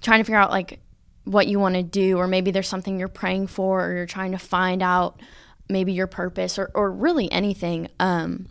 [0.00, 0.80] trying to figure out like
[1.24, 4.32] what you want to do or maybe there's something you're praying for or you're trying
[4.32, 5.20] to find out
[5.68, 8.46] maybe your purpose or, or really anything um,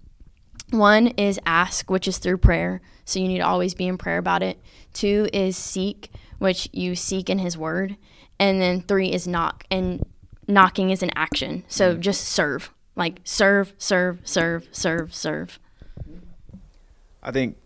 [0.72, 2.82] one is ask, which is through prayer.
[3.06, 4.60] So you need to always be in prayer about it.
[4.94, 7.98] Two is seek, which you seek in His Word.
[8.40, 9.66] And then three is knock.
[9.72, 10.06] And
[10.48, 11.64] knocking is an action.
[11.68, 12.72] So just serve.
[12.96, 15.60] Like serve, serve, serve, serve, serve.
[17.22, 17.58] I think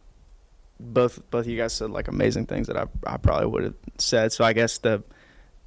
[0.80, 3.76] both both of you guys said like amazing things that I I probably would have
[3.98, 4.32] said.
[4.32, 5.04] So I guess the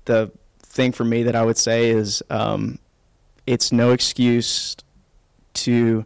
[0.05, 2.79] the thing for me that I would say is um,
[3.47, 4.77] it's no excuse
[5.55, 6.05] to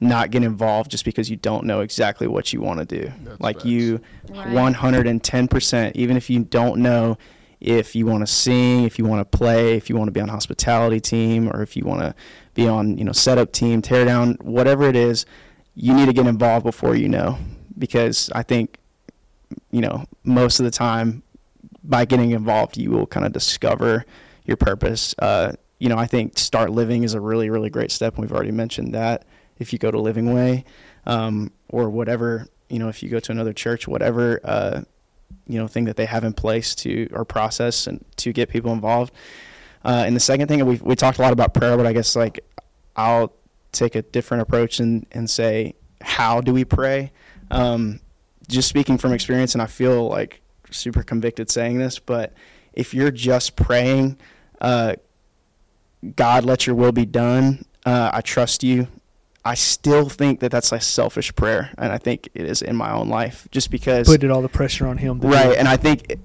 [0.00, 3.12] not get involved just because you don't know exactly what you want to do.
[3.22, 3.66] That's like facts.
[3.66, 7.18] you 110% even if you don't know
[7.60, 10.20] if you want to sing, if you want to play, if you want to be
[10.20, 12.14] on hospitality team or if you want to
[12.54, 15.26] be on, you know, setup team, tear down, whatever it is,
[15.74, 17.38] you need to get involved before you know
[17.78, 18.78] because I think
[19.72, 21.22] you know, most of the time
[21.82, 24.04] by getting involved you will kind of discover
[24.44, 25.14] your purpose.
[25.18, 28.32] Uh, you know, I think start living is a really really great step and we've
[28.32, 29.24] already mentioned that
[29.60, 30.64] if you go to Living Way
[31.06, 34.82] um, or whatever, you know, if you go to another church, whatever uh,
[35.46, 38.72] you know thing that they have in place to or process and to get people
[38.72, 39.14] involved.
[39.84, 42.16] Uh, and the second thing we we talked a lot about prayer, but I guess
[42.16, 42.40] like
[42.96, 43.32] I'll
[43.72, 47.12] take a different approach and and say how do we pray?
[47.50, 48.00] Um,
[48.48, 52.32] just speaking from experience, and I feel like super convicted saying this, but
[52.72, 54.16] if you're just praying,
[54.60, 54.94] uh,
[56.16, 57.64] God, let your will be done.
[57.84, 58.88] Uh, I trust you.
[59.44, 62.92] I still think that that's a selfish prayer, and I think it is in my
[62.92, 65.20] own life, just because Putting all the pressure on him.
[65.20, 66.16] right and i think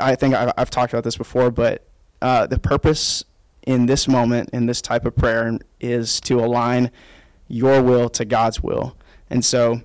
[0.00, 1.84] i think i've, I've talked about this before but
[2.20, 3.24] uh, the purpose
[3.62, 6.90] in this moment in this type of prayer is to align
[7.46, 8.96] your will to god's will
[9.30, 9.80] and so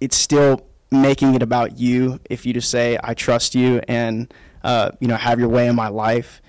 [0.00, 4.90] it's still making it about you if you just say i trust you and uh,
[5.00, 6.42] you know have your way in my life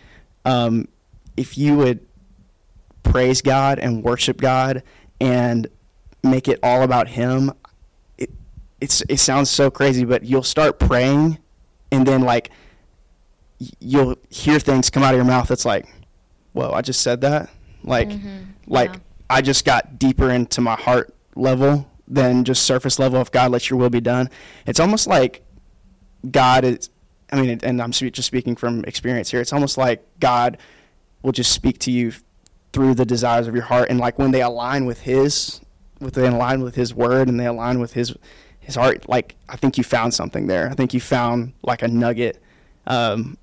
[0.43, 0.87] um,
[1.37, 2.05] if you would
[3.03, 4.83] praise god and worship god
[5.19, 5.67] and
[6.23, 7.51] make it all about him
[8.81, 11.37] it's it sounds so crazy, but you'll start praying,
[11.91, 12.49] and then like
[13.79, 15.85] you'll hear things come out of your mouth that's like,
[16.53, 17.49] "Whoa, I just said that."
[17.83, 18.39] Like, mm-hmm.
[18.65, 18.99] like yeah.
[19.29, 23.69] I just got deeper into my heart level than just surface level of God, let
[23.69, 24.29] your will be done.
[24.65, 25.45] It's almost like
[26.29, 26.89] God is,
[27.31, 29.39] I mean, and I'm just speaking from experience here.
[29.39, 30.57] It's almost like God
[31.21, 32.11] will just speak to you
[32.73, 33.89] through the desires of your heart.
[33.89, 35.61] And like when they align with His,
[35.99, 38.15] with they align with His word and they align with His,
[38.59, 40.69] His heart, like I think you found something there.
[40.69, 42.41] I think you found like a nugget.
[42.87, 43.37] Um,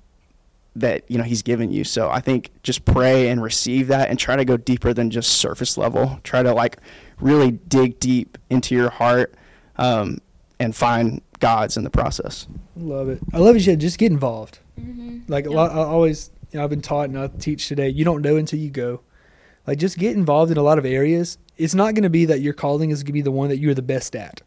[0.75, 4.19] that you know he's given you so i think just pray and receive that and
[4.19, 6.77] try to go deeper than just surface level try to like
[7.19, 9.33] really dig deep into your heart
[9.77, 10.19] um,
[10.59, 12.47] and find god's in the process
[12.79, 13.19] Love it.
[13.33, 13.59] I love it.
[13.59, 14.59] You said just get involved.
[14.79, 15.19] Mm-hmm.
[15.27, 17.89] Like a lot, I always, you know, I've been taught and I teach today.
[17.89, 19.01] You don't know until you go.
[19.69, 21.37] Like just get involved in a lot of areas.
[21.55, 23.59] It's not going to be that your calling is going to be the one that
[23.59, 24.41] you're the best at,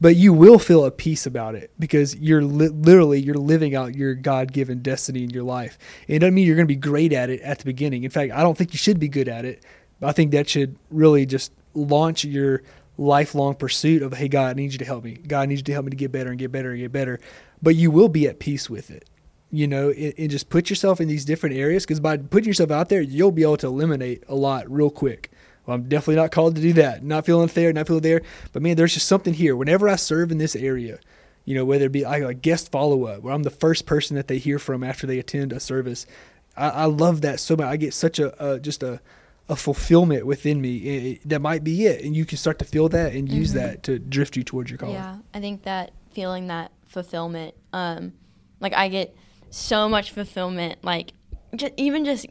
[0.00, 3.96] but you will feel a peace about it because you're li- literally you're living out
[3.96, 5.78] your God-given destiny in your life.
[6.06, 8.04] It doesn't mean you're going to be great at it at the beginning.
[8.04, 9.64] In fact, I don't think you should be good at it.
[10.00, 12.62] I think that should really just launch your
[12.96, 15.14] lifelong pursuit of hey God, I need you to help me.
[15.14, 17.18] God, needs you to help me to get better and get better and get better.
[17.60, 19.08] But you will be at peace with it
[19.52, 22.70] you know, and, and just put yourself in these different areas because by putting yourself
[22.70, 25.30] out there, you'll be able to eliminate a lot real quick.
[25.66, 27.04] Well, I'm definitely not called to do that.
[27.04, 28.22] Not feeling there, not feeling there.
[28.52, 29.54] But man, there's just something here.
[29.54, 30.98] Whenever I serve in this area,
[31.44, 34.16] you know, whether it be like a guest follow up, where I'm the first person
[34.16, 36.06] that they hear from after they attend a service,
[36.56, 37.66] I, I love that so much.
[37.66, 39.00] I get such a, a just a
[39.48, 40.76] a fulfillment within me.
[40.76, 43.50] It- it- that might be it, and you can start to feel that and use
[43.50, 43.54] Mhm.
[43.54, 44.94] that to drift you towards your calling.
[44.94, 48.12] Yeah, I think that feeling that fulfillment, um,
[48.60, 49.14] like I get
[49.52, 51.12] so much fulfillment, like
[51.54, 52.26] just, even just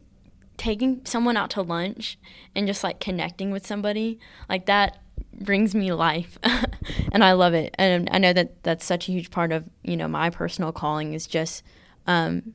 [0.57, 2.17] taking someone out to lunch
[2.55, 4.99] and just like connecting with somebody, like that
[5.33, 6.37] brings me life,
[7.11, 7.75] and I love it.
[7.77, 11.13] And I know that that's such a huge part of you know my personal calling
[11.13, 11.63] is just
[12.07, 12.53] um,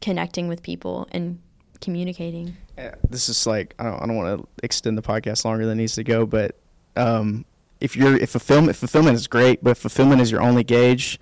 [0.00, 1.38] connecting with people and
[1.80, 2.56] communicating.
[2.78, 5.82] Yeah, this is like I don't don't want to extend the podcast longer than it
[5.82, 6.58] needs to go, but
[6.96, 7.44] um,
[7.80, 11.20] if you're if fulfillment fulfillment is great, but if fulfillment is your only gauge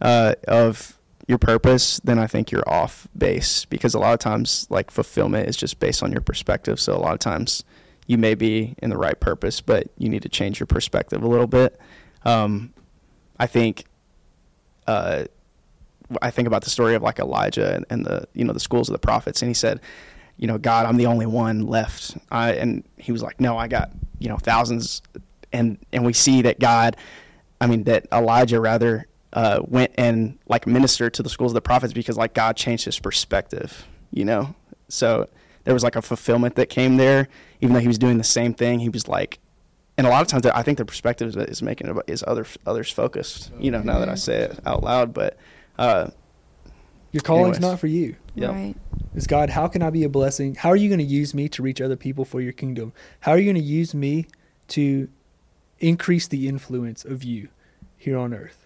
[0.00, 0.99] uh, of
[1.30, 5.48] your purpose, then I think you're off base because a lot of times like fulfillment
[5.48, 6.78] is just based on your perspective.
[6.78, 7.64] So a lot of times
[8.06, 11.28] you may be in the right purpose, but you need to change your perspective a
[11.28, 11.80] little bit.
[12.24, 12.74] Um,
[13.38, 13.84] I think.
[14.86, 15.24] Uh,
[16.20, 18.88] I think about the story of like Elijah and, and the you know the schools
[18.88, 19.80] of the prophets, and he said,
[20.40, 22.16] you know, God, I'm the only one left.
[22.32, 25.02] I, and he was like, no, I got, you know, thousands.
[25.52, 26.96] And, and we see that God,
[27.60, 31.60] I mean, that Elijah rather uh, went and like ministered to the schools of the
[31.60, 34.54] prophets because like God changed his perspective, you know?
[34.88, 35.28] So
[35.64, 37.28] there was like a fulfillment that came there,
[37.60, 38.80] even though he was doing the same thing.
[38.80, 39.38] He was like,
[39.96, 42.46] and a lot of times I think the perspective is, is making it is other
[42.66, 45.36] others focused, you know, now that I say it out loud, but,
[45.78, 46.10] uh,
[47.12, 47.72] Your calling's Anyways.
[47.72, 48.16] not for you.
[48.34, 48.48] yeah.
[48.48, 48.74] Right.
[49.14, 50.54] is God, how can I be a blessing?
[50.54, 52.92] How are you going to use me to reach other people for your kingdom?
[53.20, 54.26] How are you going to use me
[54.68, 55.08] to
[55.80, 57.48] increase the influence of you
[57.96, 58.59] here on earth?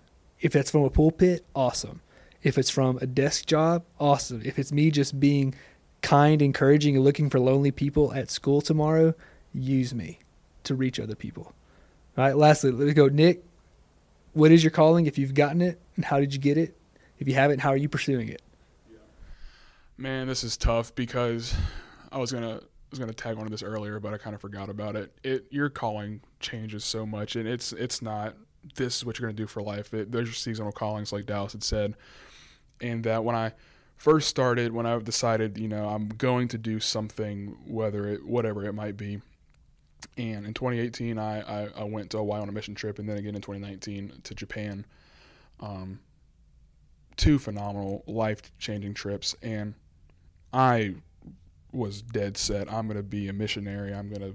[0.45, 2.03] If that's from a pulpit, awesome.
[2.43, 4.43] If it's from a desk job, awesome.
[4.45, 5.55] If it's me just being
[6.03, 9.15] kind, encouraging, and looking for lonely people at school tomorrow,
[9.55, 10.19] use me
[10.65, 11.55] to reach other people.
[12.19, 13.09] All right, lastly, let's go.
[13.09, 13.43] Nick,
[14.35, 15.81] what is your calling if you've gotten it?
[15.97, 16.77] And how did you get it?
[17.19, 18.43] If you haven't, how are you pursuing it?
[19.97, 21.55] Man, this is tough because
[22.13, 24.69] I was gonna I was gonna tag onto this earlier, but I kind of forgot
[24.69, 25.11] about it.
[25.23, 28.35] It your calling changes so much, and it's it's not
[28.77, 29.93] this is what you're gonna do for life.
[29.95, 31.95] It, there's seasonal callings, like Dallas had said,
[32.81, 33.53] and that when I
[33.97, 38.65] first started, when I decided, you know, I'm going to do something, whether it whatever
[38.65, 39.21] it might be.
[40.19, 43.17] And in 2018, I, I, I went to Hawaii on a mission trip, and then
[43.17, 44.85] again in 2019 to Japan.
[45.61, 46.01] Um,
[47.17, 49.75] two phenomenal life changing trips and
[50.53, 50.95] I
[51.73, 54.35] was dead set I'm going to be a missionary I'm going to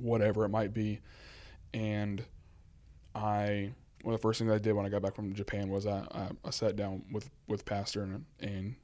[0.00, 1.00] whatever it might be
[1.74, 2.24] and
[3.18, 5.86] I one of the first things I did when I got back from Japan was
[5.86, 8.76] I, I, I sat down with with pastor and, and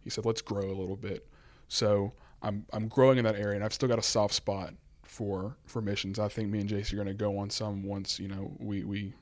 [0.00, 1.26] he said let's grow a little bit
[1.68, 5.56] so I'm I'm growing in that area and I've still got a soft spot for
[5.64, 8.28] for missions I think me and Jace are going to go on some once you
[8.28, 9.14] know we we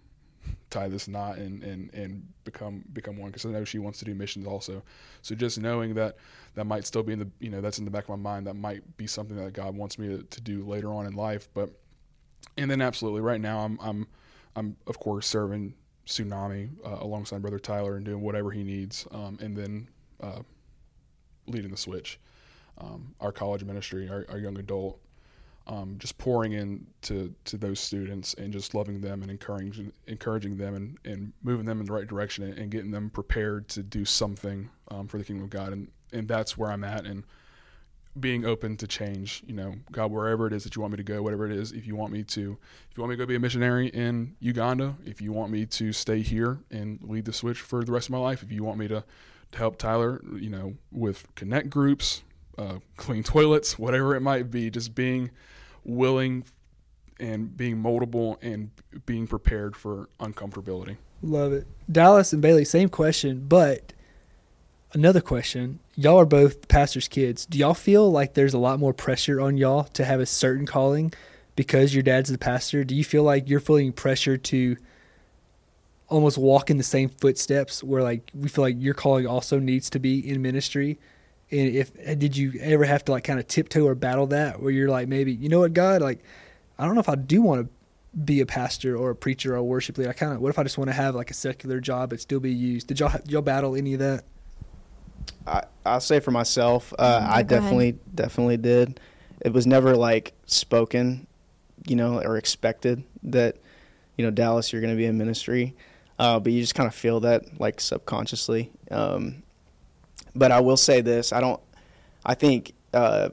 [0.71, 4.05] tie this knot and and and become become one because I know she wants to
[4.05, 4.83] do missions also.
[5.23, 6.17] So just knowing that
[6.55, 8.47] that might still be in the you know that's in the back of my mind
[8.47, 11.49] that might be something that God wants me to, to do later on in life.
[11.55, 11.71] But
[12.57, 14.07] and then absolutely right now I'm I'm
[14.57, 15.75] I'm of course serving
[16.07, 19.89] Tsunami uh, alongside Brother Tyler and doing whatever he needs, um, and then
[20.21, 20.41] uh,
[21.47, 22.19] leading the switch,
[22.79, 25.01] um, our college ministry, our, our young adult
[25.71, 30.57] um, just pouring in to, to those students and just loving them and encouraging encouraging
[30.57, 33.83] them and, and moving them in the right direction and, and getting them prepared to
[33.83, 35.73] do something um, for the kingdom of God.
[35.73, 37.07] And and that's where I'm at.
[37.07, 37.25] And
[38.19, 41.03] being open to change you know God wherever it is that you want me to
[41.03, 42.59] go whatever it is if you want me to
[42.91, 45.65] if you want me to go be a missionary in Uganda if you want me
[45.67, 48.65] to stay here and lead the switch for the rest of my life if you
[48.65, 49.05] want me to
[49.53, 52.23] to help Tyler you know with connect groups
[52.59, 55.31] uh, clean toilets whatever it might be just being
[55.85, 56.45] willing
[57.21, 58.71] and being moldable and
[59.07, 60.97] being prepared for uncomfortability.
[61.23, 61.67] Love it.
[61.91, 63.93] Dallas and Bailey, same question, but
[64.93, 65.81] another question.
[65.95, 67.47] Y'all are both pastors' kids.
[67.47, 70.67] Do y'all feel like there's a lot more pressure on y'all to have a certain
[70.67, 71.13] calling
[71.57, 72.85] because your dad's the pastor?
[72.85, 74.77] Do you feel like you're feeling pressure to
[76.09, 79.91] almost walk in the same footsteps where like we feel like your calling also needs
[79.91, 80.99] to be in ministry?
[81.51, 84.71] And if did you ever have to like kind of tiptoe or battle that where
[84.71, 86.21] you're like maybe, you know what, God, like
[86.79, 87.71] I don't know if I do want to
[88.19, 90.11] be a pastor or a preacher or a worship leader.
[90.11, 92.21] I kind of what if I just want to have like a secular job but
[92.21, 92.89] still be used?
[92.89, 94.25] Did y'all y'all battle any of that?
[95.47, 98.01] I I'll say for myself, uh, I definitely ahead.
[98.15, 99.01] definitely did.
[99.41, 101.27] It was never like spoken,
[101.87, 103.57] you know, or expected that,
[104.17, 105.75] you know, Dallas, you're going to be in ministry,
[106.19, 108.71] uh, but you just kind of feel that like subconsciously.
[108.91, 109.43] Um,
[110.35, 111.61] but I will say this: I don't.
[112.25, 113.31] I think uh,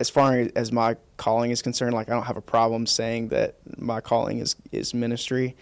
[0.00, 3.54] as far as my calling is concerned, like I don't have a problem saying that
[3.78, 5.56] my calling is is ministry,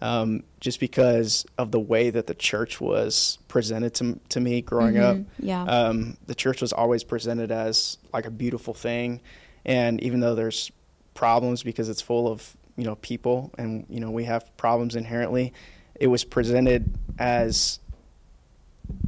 [0.00, 4.94] um, just because of the way that the church was presented to to me growing
[4.94, 5.20] mm-hmm.
[5.20, 5.26] up.
[5.38, 9.20] Yeah, um, the church was always presented as like a beautiful thing,
[9.64, 10.70] and even though there's
[11.14, 15.52] problems because it's full of you know people and you know we have problems inherently,
[15.94, 17.80] it was presented as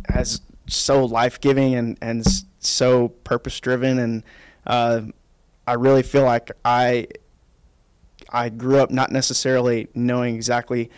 [0.09, 2.24] as so life giving and and
[2.61, 4.22] so purpose driven and
[4.66, 5.03] uh,
[5.66, 7.09] I really feel like I
[8.33, 10.91] I grew up not necessarily knowing exactly,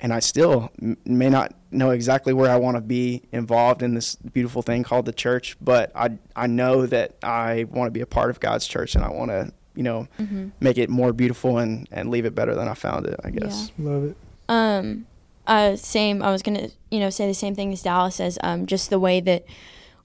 [0.00, 3.94] and I still m- may not know exactly where I want to be involved in
[3.94, 5.56] this beautiful thing called the church.
[5.60, 9.04] But I I know that I want to be a part of God's church, and
[9.04, 10.48] I want to you know mm-hmm.
[10.60, 13.18] make it more beautiful and and leave it better than I found it.
[13.24, 13.72] I guess.
[13.76, 13.90] Yeah.
[13.90, 14.16] Love it.
[14.48, 15.06] Um.
[15.46, 15.76] Uh.
[15.76, 16.22] Same.
[16.22, 18.38] I was gonna you know say the same thing as Dallas says.
[18.42, 18.66] Um.
[18.66, 19.44] Just the way that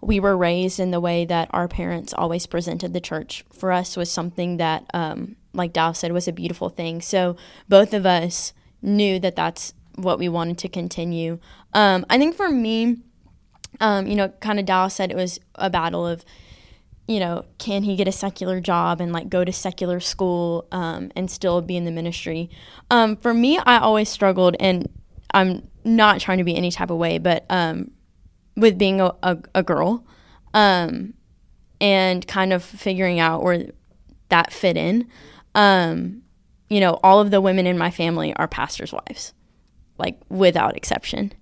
[0.03, 3.95] we were raised and the way that our parents always presented the church for us
[3.95, 7.01] was something that, um, like Dallas said, was a beautiful thing.
[7.01, 7.35] So
[7.69, 11.39] both of us knew that that's what we wanted to continue.
[11.73, 12.97] Um, I think for me,
[13.79, 16.25] um, you know, kind of Dallas said it was a battle of,
[17.07, 21.11] you know, can he get a secular job and like go to secular school um,
[21.15, 22.49] and still be in the ministry?
[22.89, 24.87] Um, for me, I always struggled, and
[25.33, 27.91] I'm not trying to be any type of way, but um,
[28.55, 30.05] with being a, a, a girl
[30.53, 31.13] um,
[31.81, 33.71] and kind of figuring out where
[34.29, 35.07] that fit in.
[35.55, 36.23] Um,
[36.69, 39.33] you know, all of the women in my family are pastors' wives,
[39.97, 41.33] like without exception.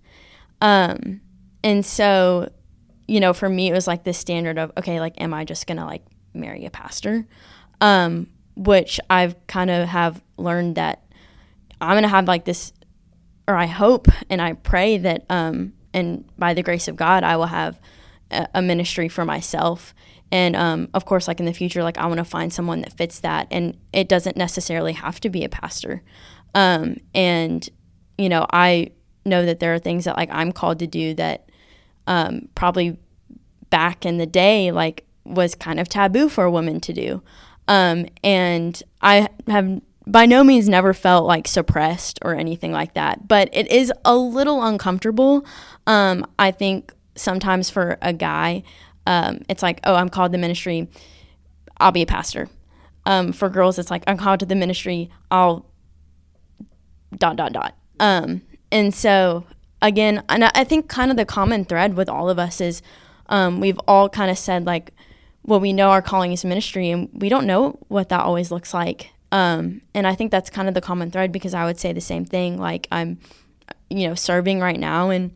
[0.60, 1.22] Um,
[1.64, 2.52] and so,
[3.08, 5.68] you know, for me, it was like this standard of, okay, like, am I just
[5.68, 6.04] gonna like
[6.34, 7.26] marry a pastor?
[7.80, 11.04] Um, which I've kind of have learned that
[11.80, 12.74] I'm gonna have like this,
[13.48, 17.38] or I hope and I pray that um, and by the grace of God, I
[17.38, 17.80] will have
[18.30, 19.94] a, a ministry for myself.
[20.32, 22.94] And um, of course, like in the future, like I want to find someone that
[22.94, 26.04] fits that, and it doesn't necessarily have to be a pastor.
[26.56, 27.68] Um, and
[28.18, 28.92] you know, I
[29.26, 31.50] know that there are things that like I'm called to do that
[32.08, 32.98] um, probably
[33.70, 37.22] back in the day like was kind of taboo for a woman to do.
[37.68, 43.28] Um, and I have by no means never felt like suppressed or anything like that,
[43.28, 45.46] but it is a little uncomfortable.
[45.88, 48.64] Um, I think sometimes for a guy,
[49.06, 50.88] um, it's like, oh, I'm called to ministry,
[51.78, 52.50] I'll be a pastor.
[53.06, 55.66] Um, for girls, it's like, I'm called to the ministry, I'll
[57.18, 57.76] dot, dot, dot.
[58.00, 58.42] Um,
[58.72, 59.46] and so,
[59.82, 62.82] again, and I think kind of the common thread with all of us is
[63.30, 64.94] um, we've all kind of said, like,
[65.44, 68.74] well, we know our calling is ministry, and we don't know what that always looks
[68.74, 69.12] like.
[69.32, 72.02] Um, and I think that's kind of the common thread because I would say the
[72.02, 72.60] same thing.
[72.60, 73.20] Like I'm,
[73.90, 75.32] you know, serving right now in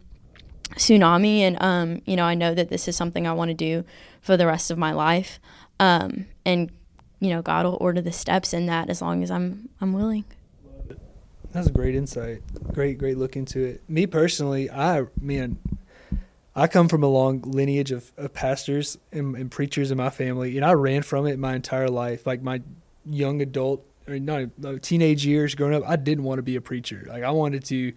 [0.71, 3.83] tsunami, and um, you know, I know that this is something I want to do
[4.21, 5.39] for the rest of my life.
[5.79, 6.71] Um, and
[7.19, 10.25] you know, God will order the steps in that as long as I'm I'm willing.
[11.51, 12.41] That's a great insight.
[12.73, 13.81] Great, great look into it.
[13.89, 15.57] Me personally, I man,
[16.55, 20.57] I come from a long lineage of, of pastors and, and, preachers in my family,
[20.57, 22.27] and I ran from it my entire life.
[22.27, 22.61] Like my
[23.05, 24.49] young adult or not
[24.81, 27.05] teenage years growing up, I didn't want to be a preacher.
[27.07, 27.93] Like I wanted to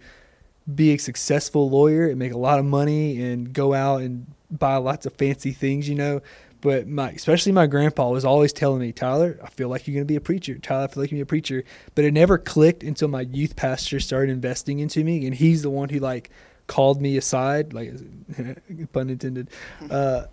[0.73, 4.75] be a successful lawyer and make a lot of money and go out and buy
[4.77, 6.21] lots of fancy things, you know.
[6.61, 10.05] But my, especially my grandpa was always telling me, Tyler, I feel like you're going
[10.05, 10.57] to be a preacher.
[10.57, 11.63] Tyler, I feel like you're going to be a preacher.
[11.95, 15.69] But it never clicked until my youth pastor started investing into me, and he's the
[15.69, 16.29] one who like
[16.67, 17.93] called me aside, like
[18.91, 19.49] pun intended.
[19.89, 20.25] Uh,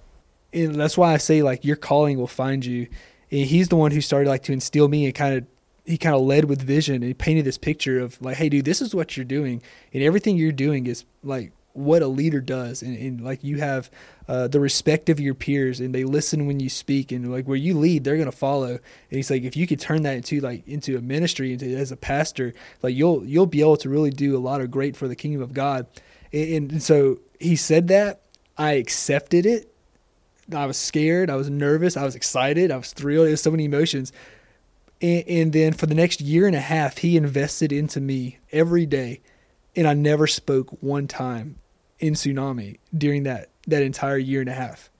[0.52, 2.88] and that's why I say like your calling will find you.
[3.30, 5.46] And he's the one who started like to instill me and kind of
[5.86, 8.64] he kind of led with vision and he painted this picture of like, hey, dude,
[8.64, 9.62] this is what you're doing,
[9.92, 13.90] and everything you're doing is like what a leader does, and, and like you have
[14.28, 17.56] uh, the respect of your peers, and they listen when you speak, and like where
[17.56, 18.70] you lead, they're gonna follow.
[18.70, 18.80] And
[19.10, 21.96] he's like, if you could turn that into like into a ministry, into as a
[21.96, 25.16] pastor, like you'll you'll be able to really do a lot of great for the
[25.16, 25.86] kingdom of God.
[26.32, 28.22] And, and so he said that
[28.56, 29.72] I accepted it.
[30.54, 31.28] I was scared.
[31.28, 31.96] I was nervous.
[31.96, 32.70] I was excited.
[32.70, 33.28] I was thrilled.
[33.28, 34.12] It was so many emotions.
[35.00, 38.86] And, and then for the next year and a half, he invested into me every
[38.86, 39.20] day,
[39.74, 41.56] and I never spoke one time
[41.98, 44.90] in tsunami during that that entire year and a half.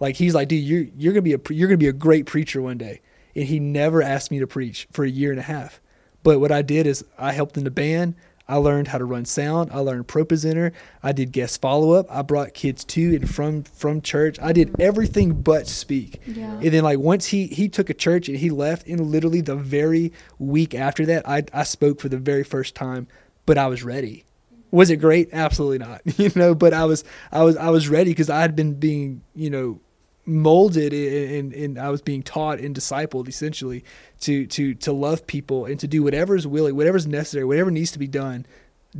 [0.00, 2.60] Like he's like, dude, you're you're gonna be a you're gonna be a great preacher
[2.60, 3.00] one day,
[3.34, 5.80] and he never asked me to preach for a year and a half.
[6.22, 8.14] But what I did is I helped in the band.
[8.48, 9.70] I learned how to run sound.
[9.72, 10.72] I learned ProPresenter.
[11.02, 12.06] I did guest follow up.
[12.10, 14.38] I brought kids to and from from church.
[14.40, 16.20] I did everything but speak.
[16.26, 16.52] Yeah.
[16.54, 19.56] And then like once he he took a church and he left, and literally the
[19.56, 23.06] very week after that, I I spoke for the very first time,
[23.46, 24.24] but I was ready.
[24.70, 25.28] Was it great?
[25.32, 26.00] Absolutely not.
[26.18, 29.22] You know, but I was I was I was ready because I had been being
[29.34, 29.80] you know
[30.24, 33.84] molded and, and I was being taught and discipled essentially
[34.20, 37.98] to to to love people and to do whatever's willing, whatever's necessary, whatever needs to
[37.98, 38.46] be done,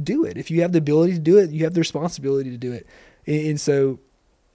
[0.01, 0.37] do it.
[0.37, 2.87] If you have the ability to do it, you have the responsibility to do it.
[3.27, 4.01] And, and so,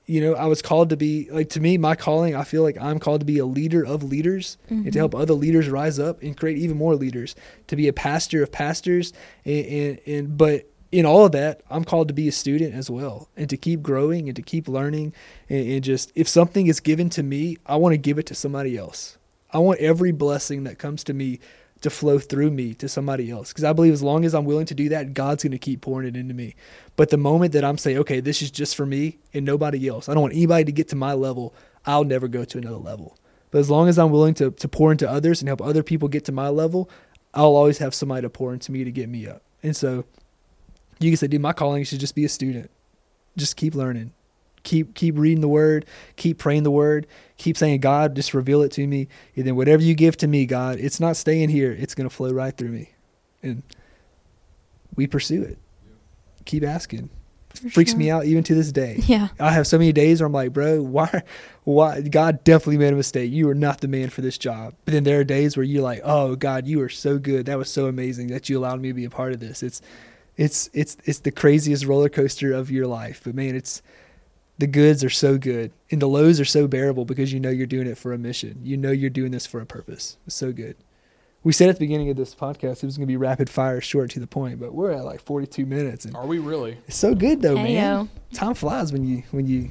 [0.05, 2.36] you know, I was called to be like to me, my calling.
[2.36, 4.99] I feel like I'm called to be a leader of leaders and to mm-hmm.
[4.99, 7.36] help other leaders rise up and create even more leaders.
[7.68, 9.13] To be a pastor of pastors,
[9.45, 12.89] and, and, and but in all of that, I'm called to be a student as
[12.89, 15.13] well and to keep growing and to keep learning.
[15.47, 18.35] And, and just if something is given to me, I want to give it to
[18.35, 19.19] somebody else.
[19.51, 21.39] I want every blessing that comes to me
[21.81, 23.49] to flow through me to somebody else.
[23.49, 25.81] Because I believe as long as I'm willing to do that, God's going to keep
[25.81, 26.55] pouring it into me.
[26.95, 30.09] But the moment that I'm saying, okay, this is just for me and nobody else,
[30.09, 31.53] I don't want anybody to get to my level,
[31.85, 33.19] I'll never go to another level.
[33.51, 36.07] But as long as I'm willing to, to pour into others and help other people
[36.07, 36.89] get to my level,
[37.35, 39.43] I'll always have somebody to pour into me to get me up.
[39.61, 40.05] And so
[40.99, 42.69] you can say, dude, my calling should just be a student.
[43.35, 44.13] Just keep learning.
[44.63, 45.85] Keep keep reading the word,
[46.17, 49.07] keep praying the word, keep saying, God, just reveal it to me.
[49.35, 51.71] And then whatever you give to me, God, it's not staying here.
[51.71, 52.89] It's gonna flow right through me.
[53.41, 53.63] And
[54.95, 55.57] we pursue it.
[56.43, 57.09] Keep asking.
[57.49, 57.99] For Freaks sure.
[57.99, 59.01] me out even to this day.
[59.07, 59.29] Yeah.
[59.39, 61.23] I have so many days where I'm like, bro, why,
[61.63, 62.01] why?
[62.01, 63.31] God definitely made a mistake.
[63.31, 64.75] You are not the man for this job.
[64.85, 67.45] But then there are days where you're like, oh God, you are so good.
[67.45, 69.63] That was so amazing that you allowed me to be a part of this.
[69.63, 69.81] It's,
[70.38, 73.21] it's, it's, it's the craziest roller coaster of your life.
[73.23, 73.81] But man, it's
[74.59, 77.67] the goods are so good and the lows are so bearable because you know you're
[77.67, 78.59] doing it for a mission.
[78.63, 80.17] You know you're doing this for a purpose.
[80.25, 80.75] It's so good.
[81.43, 83.79] We said at the beginning of this podcast it was going to be rapid fire,
[83.79, 86.77] short to the point, but we're at like 42 minutes, and Are we really?
[86.88, 88.09] it's so good though, man.
[88.33, 89.69] Time flies when you when you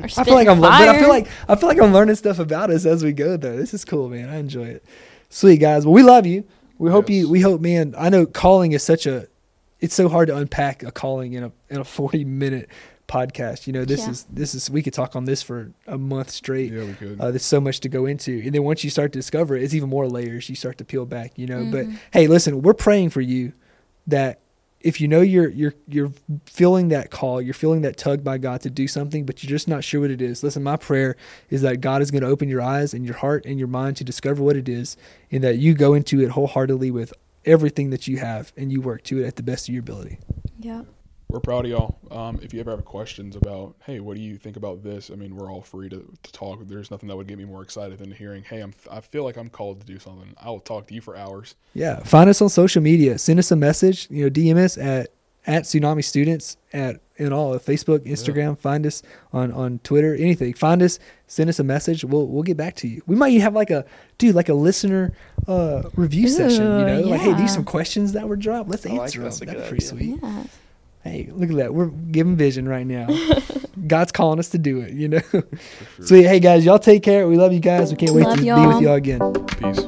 [0.00, 2.38] Or I feel like I'm, but I feel like I feel like I'm learning stuff
[2.38, 3.36] about us as we go.
[3.36, 4.30] Though this is cool, man.
[4.30, 4.84] I enjoy it.
[5.28, 5.84] Sweet guys.
[5.84, 6.44] Well, we love you.
[6.78, 7.18] We hope Yes.
[7.18, 7.28] you.
[7.28, 7.94] We hope, man.
[7.98, 9.26] I know calling is such a.
[9.80, 12.68] It's so hard to unpack a calling in a in a 40 minute
[13.06, 13.66] podcast.
[13.66, 14.10] You know, this Yeah.
[14.10, 16.72] is this is we could talk on this for a month straight.
[16.72, 17.20] Yeah, we could.
[17.20, 19.62] Uh, there's so much to go into, and then once you start to discover it,
[19.62, 20.48] it's even more layers.
[20.48, 21.64] You start to peel back, you know.
[21.64, 21.96] But Mhm.
[22.12, 23.52] hey, listen, we're praying for you
[24.06, 24.40] that
[24.80, 26.12] if you know you're you're you're
[26.44, 29.68] feeling that call, you're feeling that tug by God to do something, but you're just
[29.68, 30.42] not sure what it is.
[30.42, 31.16] Listen, my prayer
[31.50, 33.96] is that God is going to open your eyes and your heart and your mind
[33.96, 34.96] to discover what it is,
[35.32, 37.12] and that you go into it wholeheartedly with
[37.48, 40.18] everything that you have, and you work to it at the best of your ability.
[40.60, 40.82] Yeah.
[41.30, 41.98] We're proud of y'all.
[42.10, 45.10] Um, if you ever have questions about, hey, what do you think about this?
[45.10, 46.60] I mean, we're all free to, to talk.
[46.66, 49.36] There's nothing that would get me more excited than hearing, hey, I'm, I feel like
[49.36, 50.34] I'm called to do something.
[50.40, 51.54] I will talk to you for hours.
[51.74, 53.18] Yeah, find us on social media.
[53.18, 54.08] Send us a message.
[54.10, 55.10] You know, DM us at
[55.46, 58.58] at Tsunami Students at in all of Facebook, Instagram.
[58.58, 59.02] Find us
[59.32, 60.54] on on Twitter, anything.
[60.54, 60.98] Find us.
[61.26, 62.04] Send us a message.
[62.04, 63.02] We'll we'll get back to you.
[63.06, 63.84] We might even have like a
[64.16, 65.12] dude like a listener
[65.46, 66.62] uh review session.
[66.64, 68.70] You know, Ooh, like hey, these some questions that were dropped.
[68.70, 69.24] Let's I answer that.
[69.24, 69.48] That's them.
[69.48, 70.16] a That'd good pretty idea.
[70.16, 70.20] sweet.
[70.22, 70.44] Yeah.
[71.04, 71.74] Hey, look at that.
[71.74, 73.06] We're giving vision right now.
[73.86, 74.92] God's calling us to do it.
[74.94, 75.20] You know.
[75.20, 75.40] For
[75.96, 76.06] sure.
[76.06, 76.24] Sweet.
[76.26, 77.28] Hey guys, y'all take care.
[77.28, 77.90] We love you guys.
[77.90, 78.68] We can't wait Love to be y'all.
[78.74, 79.32] with y'all again.
[79.58, 79.86] Peace.